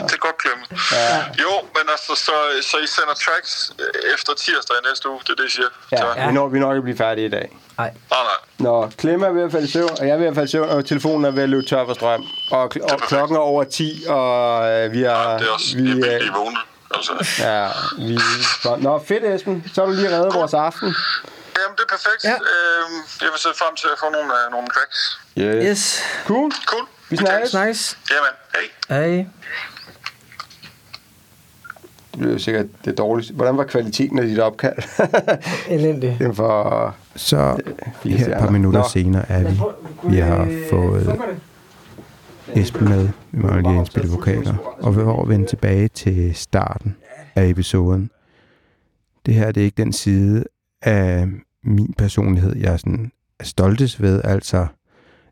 det 0.08 0.14
er 0.14 0.18
godt 0.28 0.38
klemme. 0.38 0.64
Ja. 0.92 1.18
Jo, 1.44 1.52
men 1.76 1.84
altså, 1.92 2.12
så, 2.26 2.32
så 2.62 2.78
I 2.78 2.88
sender 2.88 3.14
tracks 3.26 3.72
øh, 3.80 4.14
efter 4.14 4.34
tirsdag 4.38 4.76
i 4.84 4.90
næste 4.90 5.10
uge, 5.10 5.20
det 5.24 5.30
er 5.30 5.36
det, 5.36 5.46
I 5.46 5.52
siger? 5.52 5.68
Ja, 5.92 5.98
Så, 5.98 6.06
ja. 6.18 6.28
Vi, 6.28 6.34
når, 6.34 6.48
vi 6.48 6.60
når 6.60 6.72
ikke 6.72 6.78
at 6.78 6.84
blive 6.84 6.98
færdige 6.98 7.26
i 7.28 7.30
dag. 7.30 7.58
Nej. 7.78 7.92
Nej, 8.12 8.20
nej. 8.20 8.40
Nå, 8.58 8.90
Klem 8.98 9.22
er 9.24 9.30
ved 9.30 9.44
at 9.44 9.52
falde 9.52 9.66
i 9.68 9.70
søvn, 9.72 9.90
og 10.00 10.08
jeg 10.08 10.14
er 10.14 10.18
ved 10.18 10.28
at 10.28 10.36
falde 10.36 10.48
i 10.48 10.52
søvn, 10.52 10.70
og 10.70 10.86
telefonen 10.86 11.26
er 11.26 11.32
ved 11.32 11.44
at 11.44 11.50
løbe 11.50 11.66
tør 11.66 11.86
for 11.86 11.94
strøm. 11.94 12.24
Og, 12.52 12.72
kl- 12.76 12.94
og 12.94 13.00
klokken 13.00 13.36
er 13.38 13.42
over 13.42 13.64
10, 13.64 14.04
og 14.10 14.70
øh, 14.72 14.92
vi 14.92 15.04
er... 15.04 15.38
Det 15.38 15.48
er 15.48 15.52
også, 15.54 15.78
vi, 15.78 15.90
øh, 15.92 15.96
vi 15.98 16.02
er 16.04 16.38
vågne. 16.38 16.58
Altså. 16.92 17.44
Ja, 17.44 17.68
vi... 18.08 18.20
Nå, 18.84 19.04
fedt, 19.08 19.24
Esben. 19.24 19.64
Så 19.74 19.82
har 19.82 19.88
du 19.90 19.94
lige 19.96 20.10
reddet 20.18 20.34
vores 20.34 20.54
aften. 20.54 20.96
Jamen, 21.58 21.76
det 21.78 21.84
er 21.84 21.90
perfekt. 21.90 22.24
Ja. 22.24 22.34
Øhm, 22.34 22.96
jeg 23.22 23.30
vil 23.32 23.40
se 23.40 23.50
frem 23.56 23.76
til 23.76 23.88
at 23.94 24.00
få 24.00 24.10
nogle, 24.10 24.34
øh, 24.34 24.52
nogle 24.52 24.68
tracks. 24.68 25.20
Yes. 25.38 25.66
Yes. 25.70 26.04
Cool. 26.26 26.52
Cool. 26.66 26.86
Vi 27.10 27.18
snakkes. 27.18 27.50
Snakkes. 27.50 27.98
Jamen, 28.12 28.34
hej. 28.90 28.98
Hej. 29.00 29.26
Det 32.12 32.20
bliver 32.20 32.34
jo 32.34 32.40
sikkert 32.40 32.66
det 32.86 32.98
dårligste. 32.98 33.34
Hvordan 33.34 33.58
var 33.58 33.64
kvaliteten 33.64 34.20
af 34.20 34.26
dit 34.26 34.40
opkald? 34.40 34.78
Elendig. 35.76 36.16
det 36.20 36.38
var... 36.38 36.94
Så 37.16 37.58
her 38.04 38.36
et 38.36 38.38
par 38.40 38.50
minutter 38.50 38.80
Nå. 38.80 38.88
senere 38.94 39.26
er 39.30 39.40
vi. 39.40 39.60
Vi 40.04 40.18
har 40.18 40.48
fået 40.70 41.20
Esben 42.56 42.90
med. 42.90 43.10
Mangler 43.36 43.70
lige 43.70 43.80
indspille 43.80 44.10
vokaler. 44.10 44.58
Og 44.58 44.96
vi 44.96 45.02
over 45.02 45.24
at 45.24 45.30
vende 45.30 45.46
tilbage 45.46 45.88
til 45.88 46.36
starten 46.36 46.96
af 47.36 47.48
episoden. 47.48 48.10
Det 49.26 49.34
her 49.34 49.52
det 49.52 49.62
er 49.62 49.66
ikke 49.66 49.84
den 49.84 49.94
side 49.94 50.44
af 50.82 51.28
min 51.64 51.94
personlighed, 51.98 52.56
jeg 52.56 52.74
er 52.74 52.78
sådan 52.78 53.12
er 53.40 53.44
stoltest 53.44 54.02
ved. 54.02 54.22
Altså, 54.24 54.68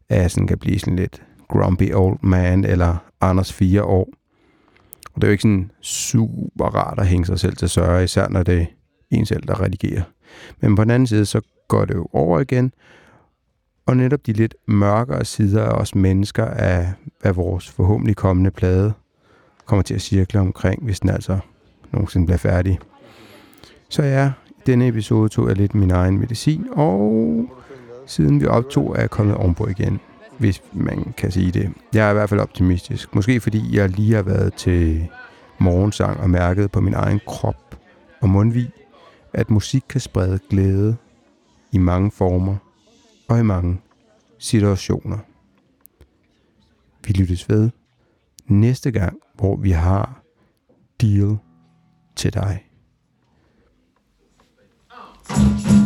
at 0.09 0.21
jeg 0.21 0.31
sådan 0.31 0.47
kan 0.47 0.57
blive 0.57 0.79
sådan 0.79 0.95
lidt 0.95 1.23
grumpy 1.47 1.93
old 1.93 2.19
man, 2.21 2.65
eller 2.65 2.97
Anders 3.21 3.53
fire 3.53 3.83
år. 3.83 4.09
Og 5.13 5.21
det 5.21 5.23
er 5.23 5.27
jo 5.27 5.31
ikke 5.31 5.41
sådan 5.41 5.71
super 5.81 6.65
rart 6.65 6.99
at 6.99 7.07
hænge 7.07 7.25
sig 7.25 7.39
selv 7.39 7.55
til 7.55 7.69
sørge, 7.69 8.03
især 8.03 8.29
når 8.29 8.43
det 8.43 8.61
er 8.61 8.65
en 9.11 9.25
selv, 9.25 9.43
der 9.47 9.61
redigerer. 9.61 10.03
Men 10.61 10.75
på 10.75 10.83
den 10.83 10.91
anden 10.91 11.07
side, 11.07 11.25
så 11.25 11.41
går 11.67 11.85
det 11.85 11.95
jo 11.95 12.07
over 12.13 12.39
igen, 12.39 12.73
og 13.85 13.97
netop 13.97 14.25
de 14.25 14.33
lidt 14.33 14.55
mørkere 14.67 15.25
sider 15.25 15.63
af 15.63 15.81
os 15.81 15.95
mennesker 15.95 16.45
af, 16.45 16.93
af 17.23 17.35
vores 17.35 17.69
forhåbentlig 17.69 18.15
kommende 18.15 18.51
plade 18.51 18.93
kommer 19.65 19.83
til 19.83 19.93
at 19.93 20.01
cirkle 20.01 20.39
omkring, 20.39 20.83
hvis 20.83 20.99
den 20.99 21.09
altså 21.09 21.39
nogensinde 21.91 22.25
bliver 22.25 22.37
færdig. 22.37 22.79
Så 23.89 24.03
ja, 24.03 24.31
i 24.49 24.61
denne 24.65 24.87
episode 24.87 25.29
tog 25.29 25.47
jeg 25.47 25.57
lidt 25.57 25.75
min 25.75 25.91
egen 25.91 26.19
medicin, 26.19 26.67
og 26.71 27.45
siden 28.05 28.41
vi 28.41 28.45
optog, 28.45 28.95
er 28.95 28.99
jeg 28.99 29.09
kommet 29.09 29.35
ovenpå 29.35 29.67
igen, 29.67 29.99
hvis 30.37 30.63
man 30.73 31.13
kan 31.17 31.31
sige 31.31 31.51
det. 31.51 31.71
Jeg 31.93 32.07
er 32.07 32.09
i 32.09 32.13
hvert 32.13 32.29
fald 32.29 32.39
optimistisk. 32.39 33.15
Måske 33.15 33.39
fordi 33.39 33.77
jeg 33.77 33.89
lige 33.89 34.15
har 34.15 34.23
været 34.23 34.53
til 34.53 35.07
morgensang 35.59 36.19
og 36.19 36.29
mærket 36.29 36.71
på 36.71 36.81
min 36.81 36.93
egen 36.93 37.21
krop 37.27 37.79
og 38.21 38.29
mundvig, 38.29 38.69
at 39.33 39.49
musik 39.49 39.83
kan 39.89 40.01
sprede 40.01 40.39
glæde 40.49 40.95
i 41.71 41.77
mange 41.77 42.11
former 42.11 42.55
og 43.27 43.39
i 43.39 43.43
mange 43.43 43.81
situationer. 44.37 45.17
Vi 47.07 47.13
lyttes 47.13 47.49
ved 47.49 47.69
næste 48.45 48.91
gang, 48.91 49.17
hvor 49.35 49.55
vi 49.55 49.71
har 49.71 50.23
deal 51.01 51.37
til 52.15 52.33
dig. 52.33 52.65
Thank 55.25 55.82